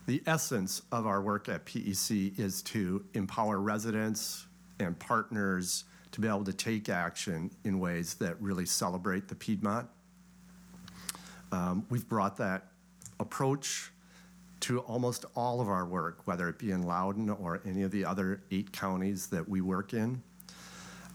the 0.06 0.24
essence 0.26 0.82
of 0.94 1.06
our 1.06 1.22
work 1.22 1.50
at 1.50 1.66
PEC 1.66 2.40
is 2.40 2.62
to 2.62 3.04
empower 3.14 3.60
residents 3.60 4.48
and 4.80 4.98
partners 4.98 5.84
to 6.12 6.22
be 6.22 6.28
able 6.28 6.44
to 6.46 6.54
take 6.54 6.90
action 6.90 7.52
in 7.64 7.80
ways 7.80 8.16
that 8.16 8.42
really 8.42 8.66
celebrate 8.66 9.28
the 9.28 9.36
Piedmont. 9.36 9.88
Um, 11.52 11.86
we've 11.90 12.08
brought 12.08 12.38
that 12.38 12.68
approach 13.20 13.92
to 14.62 14.80
almost 14.80 15.26
all 15.36 15.62
of 15.62 15.70
our 15.70 15.86
work, 15.86 16.26
whether 16.26 16.50
it 16.50 16.58
be 16.58 16.72
in 16.72 16.84
Loudoun 16.84 17.30
or 17.30 17.62
any 17.66 17.84
of 17.84 17.92
the 17.92 18.06
other 18.06 18.42
eight 18.52 18.72
counties 18.72 19.28
that 19.28 19.48
we 19.48 19.62
work 19.62 19.94
in. 19.94 20.22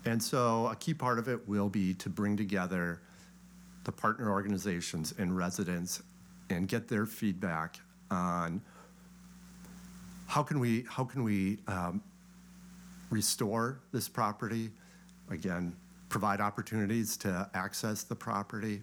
And 0.05 0.23
so 0.23 0.69
a 0.69 0.77
key 0.77 0.95
part 0.95 1.19
of 1.19 1.29
it 1.29 1.49
will 1.49 1.69
be 1.69 1.95
to 1.95 2.09
bring 2.09 2.37
together 2.37 3.01
the 3.85 3.93
partner 3.93 4.31
organizations 4.31 5.13
and 5.19 5.37
residents 5.37 6.03
and 6.51 6.69
get 6.69 6.89
their 6.89 7.07
feedback 7.07 7.81
on 8.11 8.61
how 10.27 10.43
can 10.43 10.61
we, 10.61 10.85
how 10.89 11.05
can 11.05 11.25
we 11.25 11.59
um, 11.67 12.03
restore 13.11 13.81
this 13.93 14.09
property? 14.09 14.71
Again, 15.33 15.75
provide 16.11 16.43
opportunities 16.43 17.17
to 17.17 17.49
access 17.55 18.03
the 18.03 18.15
property 18.15 18.83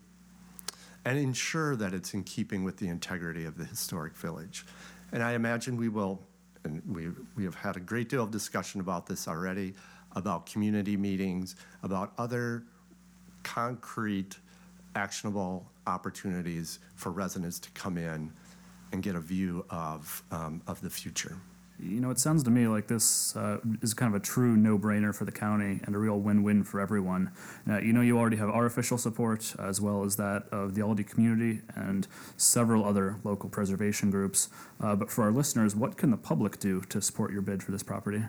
and 1.06 1.18
ensure 1.18 1.76
that 1.76 1.94
it's 1.94 2.16
in 2.16 2.24
keeping 2.24 2.64
with 2.64 2.78
the 2.78 2.88
integrity 2.88 3.46
of 3.46 3.56
the 3.56 3.64
historic 3.64 4.18
village. 4.18 4.66
And 5.12 5.22
I 5.22 5.34
imagine 5.34 5.78
we 5.78 5.90
will, 5.90 6.20
and 6.64 6.82
we, 6.92 7.10
we 7.36 7.44
have 7.44 7.54
had 7.54 7.78
a 7.78 7.80
great 7.80 8.10
deal 8.10 8.24
of 8.24 8.32
discussion 8.32 8.82
about 8.82 9.06
this 9.06 9.28
already, 9.28 9.76
about 10.16 10.48
community 10.48 10.98
meetings, 10.98 11.56
about 11.84 12.14
other 12.18 12.64
concrete, 13.44 14.38
actionable 14.96 15.68
opportunities 15.86 16.80
for 16.96 17.12
residents 17.12 17.60
to 17.60 17.70
come 17.72 17.96
in 17.96 18.34
and 18.92 19.04
get 19.04 19.16
a 19.16 19.20
view 19.20 19.64
of, 19.70 20.24
um, 20.32 20.64
of 20.66 20.82
the 20.82 20.90
future. 20.90 21.38
You 21.82 22.02
know, 22.02 22.10
it 22.10 22.20
sounds 22.20 22.44
to 22.44 22.52
me 22.52 22.68
like 22.68 22.88
this 22.88 23.36
uh, 23.38 23.60
is 23.82 23.94
kind 23.94 24.13
of 24.13 24.22
a 24.22 24.24
true 24.24 24.58
no-brainer 24.58 25.15
for 25.15 25.24
the 25.24 25.32
county 25.32 25.80
and 25.84 25.96
a 25.96 25.98
real 25.98 26.20
win-win 26.20 26.63
for 26.63 26.82
everyone. 26.82 27.32
You 27.68 27.94
know, 27.94 28.02
you 28.02 28.18
already 28.18 28.36
have 28.38 28.50
our 28.50 28.65
official 28.65 28.98
support 28.98 29.56
as 29.58 29.80
well 29.80 30.04
as 30.04 30.18
that 30.18 30.44
of 30.52 30.76
the 30.76 30.82
Aldie 30.82 31.06
community 31.06 31.62
and 31.76 32.08
several 32.36 32.84
other 32.84 33.15
local 33.24 33.50
preservation 33.50 34.12
groups. 34.12 34.50
Uh, 34.82 34.96
but 34.96 35.10
for 35.10 35.24
our 35.24 35.32
listeners, 35.32 35.76
what 35.76 35.96
can 35.96 36.12
the 36.12 36.18
public 36.18 36.60
do 36.60 36.82
to 36.82 37.02
support 37.02 37.32
your 37.32 37.42
bid 37.42 37.63
for 37.63 37.72
this 37.72 37.84
property? 37.84 38.24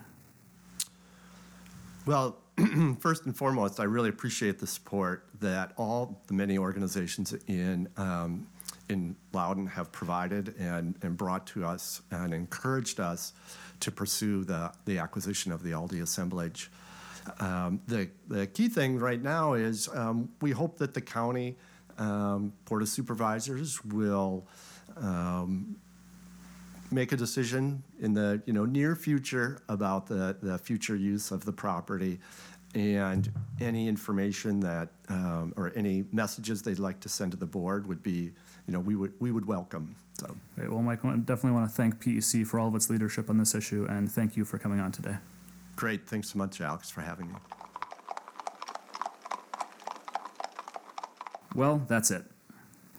Well, 2.07 2.39
first 3.01 3.27
and 3.27 3.37
foremost, 3.37 3.81
I 3.81 3.85
really 3.85 4.09
appreciate 4.09 4.59
the 4.59 4.67
support 4.67 5.27
that 5.41 5.73
all 5.77 6.21
the 6.27 6.35
many 6.35 6.59
organizations 6.59 7.35
in 7.47 7.89
um, 7.97 8.47
in 8.91 9.15
Loudoun 9.33 9.67
have 9.69 9.93
provided 9.93 10.55
and, 10.59 10.97
and 11.03 11.17
brought 11.17 11.47
to 11.47 11.65
us 11.65 12.03
and 12.11 12.35
encouraged 12.35 12.99
us 12.99 13.33
to 13.79 13.91
pursue 13.93 14.45
the, 14.45 14.73
the 14.85 14.99
acquisition 14.99 15.53
of 15.53 15.63
the 15.63 15.73
Aldie 15.73 16.01
assemblage. 16.01 16.71
Um, 17.39 17.81
the, 17.87 18.11
the 18.27 18.49
key 18.49 18.69
thing 18.69 18.99
right 18.99 19.23
now 19.23 19.55
is 19.55 19.89
um, 19.95 20.29
we 20.41 20.51
hope 20.51 20.77
that 20.79 20.93
the 20.93 21.01
county 21.01 21.57
um, 21.99 22.53
board 22.65 22.83
of 22.83 22.89
supervisors 22.89 23.83
will 23.85 24.45
um, 24.97 25.77
make 26.91 27.13
a 27.13 27.17
decision 27.17 27.83
in 28.01 28.13
the 28.13 28.43
you 28.47 28.53
know 28.53 28.65
near 28.65 28.97
future 28.97 29.63
about 29.69 30.09
the, 30.09 30.37
the 30.43 30.59
future 30.59 30.97
use 30.97 31.31
of 31.31 31.45
the 31.45 31.53
property 31.53 32.19
and 32.75 33.31
any 33.61 33.87
information 33.87 34.59
that 34.61 34.89
um, 35.09 35.53
or 35.57 35.73
any 35.77 36.05
messages 36.11 36.63
they'd 36.63 36.79
like 36.79 36.99
to 37.01 37.09
send 37.09 37.31
to 37.31 37.37
the 37.37 37.47
board 37.47 37.87
would 37.87 38.03
be 38.03 38.33
you 38.67 38.73
know, 38.73 38.81
we 38.81 38.97
would 38.97 39.13
we 39.21 39.31
would 39.31 39.47
welcome. 39.47 39.97
So. 40.19 40.37
Great. 40.57 40.71
Well, 40.71 40.83
Mike, 40.83 41.05
I 41.05 41.17
definitely 41.17 41.53
want 41.53 41.71
to 41.71 41.75
thank 41.75 42.03
PEC 42.03 42.47
for 42.47 42.61
all 42.61 42.69
of 42.69 42.75
its 42.75 42.91
leadership 42.91 43.31
on 43.31 43.39
this 43.39 43.55
issue, 43.55 43.87
and 43.89 44.11
thank 44.11 44.37
you 44.37 44.45
for 44.45 44.59
coming 44.59 44.79
on 44.81 44.93
today. 44.93 45.17
Great. 45.77 46.07
Thanks 46.07 46.31
so 46.31 46.39
much, 46.39 46.61
Alex, 46.61 46.91
for 46.91 47.01
having 47.01 47.29
me. 47.29 47.39
Well, 51.55 51.83
that's 51.89 52.11
it. 52.11 52.25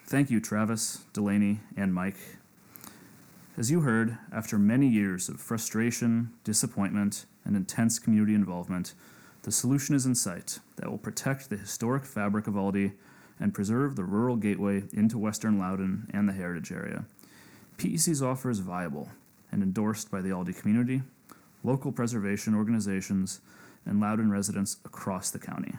Thank 0.07 0.29
you, 0.29 0.41
Travis, 0.41 1.05
Delaney, 1.13 1.61
and 1.77 1.93
Mike. 1.93 2.17
As 3.57 3.69
you 3.69 3.81
heard, 3.81 4.17
after 4.33 4.57
many 4.57 4.87
years 4.87 5.29
of 5.29 5.39
frustration, 5.39 6.31
disappointment, 6.43 7.25
and 7.45 7.55
intense 7.55 7.99
community 7.99 8.33
involvement, 8.33 8.93
the 9.43 9.51
solution 9.51 9.95
is 9.95 10.05
in 10.05 10.15
sight 10.15 10.59
that 10.75 10.89
will 10.89 10.97
protect 10.97 11.49
the 11.49 11.57
historic 11.57 12.05
fabric 12.05 12.47
of 12.47 12.57
Aldie 12.57 12.93
and 13.41 13.53
preserve 13.53 13.95
the 13.95 14.05
rural 14.05 14.37
gateway 14.37 14.83
into 14.93 15.17
western 15.17 15.59
Loudoun 15.59 16.07
and 16.13 16.29
the 16.29 16.33
heritage 16.33 16.71
area. 16.71 17.05
PEC's 17.77 18.21
offer 18.21 18.51
is 18.51 18.59
viable 18.59 19.09
and 19.51 19.63
endorsed 19.63 20.11
by 20.11 20.21
the 20.21 20.31
Aldie 20.31 20.53
community, 20.53 21.01
local 21.63 21.91
preservation 21.91 22.55
organizations, 22.55 23.41
and 23.85 23.99
Loudoun 23.99 24.31
residents 24.31 24.77
across 24.85 25.31
the 25.31 25.39
county. 25.39 25.73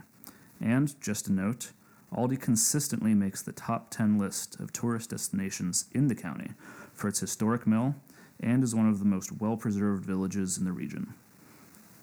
And, 0.61 1.01
just 1.01 1.29
a 1.29 1.33
note, 1.33 1.71
Aldie 2.15 2.37
consistently 2.37 3.15
makes 3.15 3.41
the 3.41 3.53
top 3.53 3.91
10 3.91 4.19
list 4.19 4.59
of 4.61 4.73
tourist 4.73 5.11
destinations 5.11 5.87
in 5.93 6.09
the 6.09 6.15
county 6.15 6.51
for 6.93 7.09
its 7.09 7.21
historic 7.21 7.67
mill 7.67 7.95
and 8.41 8.65
is 8.65 8.75
one 8.75 8.89
of 8.89 8.99
the 8.99 9.05
most 9.05 9.41
well 9.41 9.57
preserved 9.57 10.05
villages 10.05 10.59
in 10.59 10.65
the 10.65 10.73
region. 10.73 11.15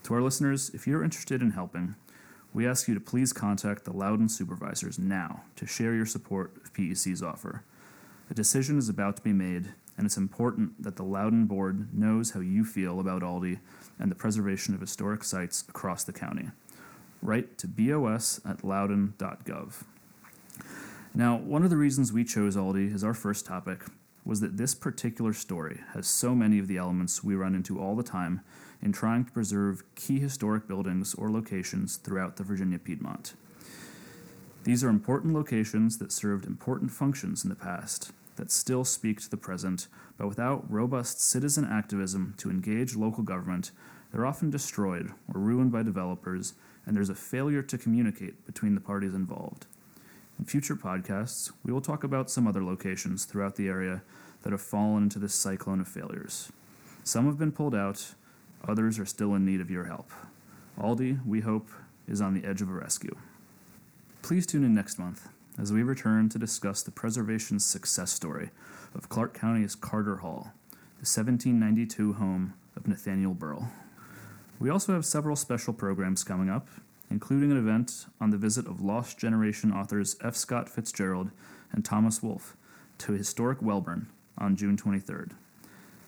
To 0.03 0.13
our 0.13 0.21
listeners, 0.21 0.71
if 0.73 0.87
you're 0.87 1.03
interested 1.03 1.41
in 1.41 1.51
helping, 1.51 1.95
we 2.53 2.67
ask 2.67 2.87
you 2.87 2.93
to 2.93 2.99
please 2.99 3.31
contact 3.31 3.85
the 3.85 3.93
Loudoun 3.93 4.29
supervisors 4.29 4.97
now 4.97 5.43
to 5.55 5.67
share 5.67 5.93
your 5.93 6.05
support 6.05 6.55
of 6.57 6.73
PEC's 6.73 7.21
offer. 7.21 7.63
A 8.29 8.33
decision 8.33 8.77
is 8.77 8.89
about 8.89 9.17
to 9.17 9.21
be 9.21 9.33
made, 9.33 9.73
and 9.97 10.05
it's 10.05 10.17
important 10.17 10.81
that 10.81 10.95
the 10.95 11.03
Loudoun 11.03 11.45
board 11.45 11.93
knows 11.93 12.31
how 12.31 12.39
you 12.39 12.63
feel 12.63 12.99
about 12.99 13.23
Aldie 13.23 13.59
and 13.99 14.09
the 14.09 14.15
preservation 14.15 14.73
of 14.73 14.81
historic 14.81 15.23
sites 15.23 15.63
across 15.67 16.03
the 16.03 16.13
county. 16.13 16.49
Write 17.21 17.57
to 17.57 17.67
bos 17.67 18.39
at 18.47 18.63
loudoun.gov. 18.63 19.83
Now, 21.13 21.37
one 21.37 21.63
of 21.63 21.69
the 21.69 21.77
reasons 21.77 22.13
we 22.13 22.23
chose 22.23 22.55
Aldie 22.55 22.93
as 22.93 23.03
our 23.03 23.13
first 23.13 23.45
topic 23.45 23.83
was 24.25 24.41
that 24.41 24.57
this 24.57 24.75
particular 24.75 25.33
story 25.33 25.81
has 25.93 26.07
so 26.07 26.35
many 26.35 26.59
of 26.59 26.67
the 26.67 26.77
elements 26.77 27.23
we 27.23 27.35
run 27.35 27.55
into 27.55 27.79
all 27.79 27.95
the 27.95 28.03
time 28.03 28.41
in 28.81 28.91
trying 28.91 29.25
to 29.25 29.31
preserve 29.31 29.83
key 29.95 30.19
historic 30.19 30.67
buildings 30.67 31.13
or 31.13 31.31
locations 31.31 31.97
throughout 31.97 32.37
the 32.37 32.43
Virginia 32.43 32.79
Piedmont. 32.79 33.33
These 34.63 34.83
are 34.83 34.89
important 34.89 35.33
locations 35.33 35.97
that 35.97 36.11
served 36.11 36.45
important 36.45 36.91
functions 36.91 37.43
in 37.43 37.49
the 37.49 37.55
past 37.55 38.11
that 38.35 38.51
still 38.51 38.85
speak 38.85 39.19
to 39.19 39.29
the 39.29 39.37
present, 39.37 39.87
but 40.17 40.27
without 40.27 40.69
robust 40.71 41.21
citizen 41.21 41.65
activism 41.69 42.33
to 42.37 42.49
engage 42.49 42.95
local 42.95 43.23
government, 43.23 43.71
they're 44.11 44.25
often 44.25 44.49
destroyed 44.49 45.11
or 45.33 45.39
ruined 45.39 45.71
by 45.71 45.83
developers, 45.83 46.53
and 46.85 46.95
there's 46.95 47.09
a 47.09 47.15
failure 47.15 47.61
to 47.61 47.77
communicate 47.77 48.45
between 48.45 48.75
the 48.75 48.81
parties 48.81 49.13
involved. 49.13 49.65
In 50.39 50.45
future 50.45 50.75
podcasts, 50.75 51.51
we 51.63 51.73
will 51.73 51.81
talk 51.81 52.03
about 52.03 52.31
some 52.31 52.47
other 52.47 52.63
locations 52.63 53.25
throughout 53.25 53.55
the 53.57 53.67
area 53.67 54.01
that 54.43 54.51
have 54.51 54.61
fallen 54.61 55.03
into 55.03 55.19
this 55.19 55.33
cyclone 55.33 55.81
of 55.81 55.87
failures. 55.87 56.49
Some 57.03 57.25
have 57.25 57.37
been 57.37 57.51
pulled 57.51 57.75
out, 57.75 58.15
others 58.67 58.99
are 58.99 59.05
still 59.05 59.35
in 59.35 59.45
need 59.45 59.61
of 59.61 59.71
your 59.71 59.85
help. 59.85 60.09
Aldie, 60.79 61.19
we 61.25 61.41
hope, 61.41 61.69
is 62.07 62.21
on 62.21 62.33
the 62.33 62.45
edge 62.45 62.61
of 62.61 62.69
a 62.69 62.73
rescue. 62.73 63.15
Please 64.21 64.45
tune 64.45 64.63
in 64.63 64.73
next 64.73 64.99
month 64.99 65.29
as 65.59 65.73
we 65.73 65.83
return 65.83 66.29
to 66.29 66.39
discuss 66.39 66.81
the 66.81 66.91
preservation 66.91 67.59
success 67.59 68.11
story 68.11 68.49
of 68.95 69.09
Clarke 69.09 69.33
County's 69.33 69.75
Carter 69.75 70.17
Hall, 70.17 70.51
the 70.71 71.05
1792 71.05 72.13
home 72.13 72.53
of 72.75 72.87
Nathaniel 72.87 73.33
Burwell. 73.33 73.69
We 74.59 74.69
also 74.69 74.93
have 74.93 75.05
several 75.05 75.35
special 75.35 75.73
programs 75.73 76.23
coming 76.23 76.49
up, 76.49 76.67
including 77.09 77.51
an 77.51 77.57
event 77.57 78.05
on 78.19 78.29
the 78.29 78.37
visit 78.37 78.67
of 78.67 78.81
Lost 78.81 79.17
Generation 79.17 79.71
authors 79.71 80.15
F. 80.23 80.35
Scott 80.35 80.69
Fitzgerald 80.69 81.31
and 81.71 81.83
Thomas 81.83 82.21
Wolfe 82.21 82.55
to 82.99 83.13
historic 83.13 83.61
Welbourne 83.61 84.07
on 84.37 84.55
June 84.55 84.77
23rd. 84.77 85.31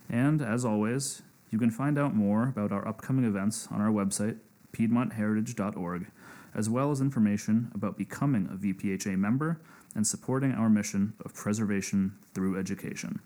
And 0.10 0.42
as 0.42 0.66
always, 0.66 1.22
you 1.52 1.60
can 1.60 1.70
find 1.70 2.00
out 2.00 2.16
more 2.16 2.48
about 2.48 2.72
our 2.72 2.88
upcoming 2.88 3.26
events 3.26 3.68
on 3.70 3.82
our 3.82 3.92
website, 3.92 4.38
piedmontheritage.org, 4.74 6.08
as 6.56 6.70
well 6.70 6.92
as 6.92 7.02
information 7.02 7.72
about 7.76 7.98
becoming 7.98 8.48
a 8.48 8.56
VPHA 8.56 9.18
member 9.18 9.62
and 9.94 10.08
supporting 10.08 10.54
our 10.54 10.70
mission 10.70 11.14
of 11.24 11.34
preservation 11.34 12.14
through 12.34 12.58
education. 12.58 13.20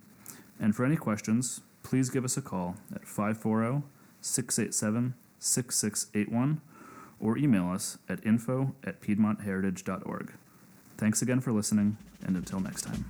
And 0.60 0.76
for 0.76 0.86
any 0.86 0.96
questions, 0.96 1.62
please 1.84 2.10
give 2.10 2.26
us 2.26 2.36
a 2.36 2.42
call 2.42 2.76
at 2.94 3.06
540 3.06 3.84
687 4.22 5.14
6681 5.38 6.62
or 7.20 7.38
email 7.38 7.70
us 7.70 7.98
at 8.10 8.26
info 8.26 8.74
at 8.84 9.02
piedmontheritage.org. 9.02 10.34
Thanks 10.98 11.22
again 11.22 11.42
for 11.42 11.52
listening, 11.52 11.98
and 12.26 12.36
until 12.36 12.60
next 12.60 12.84
time. 12.84 13.10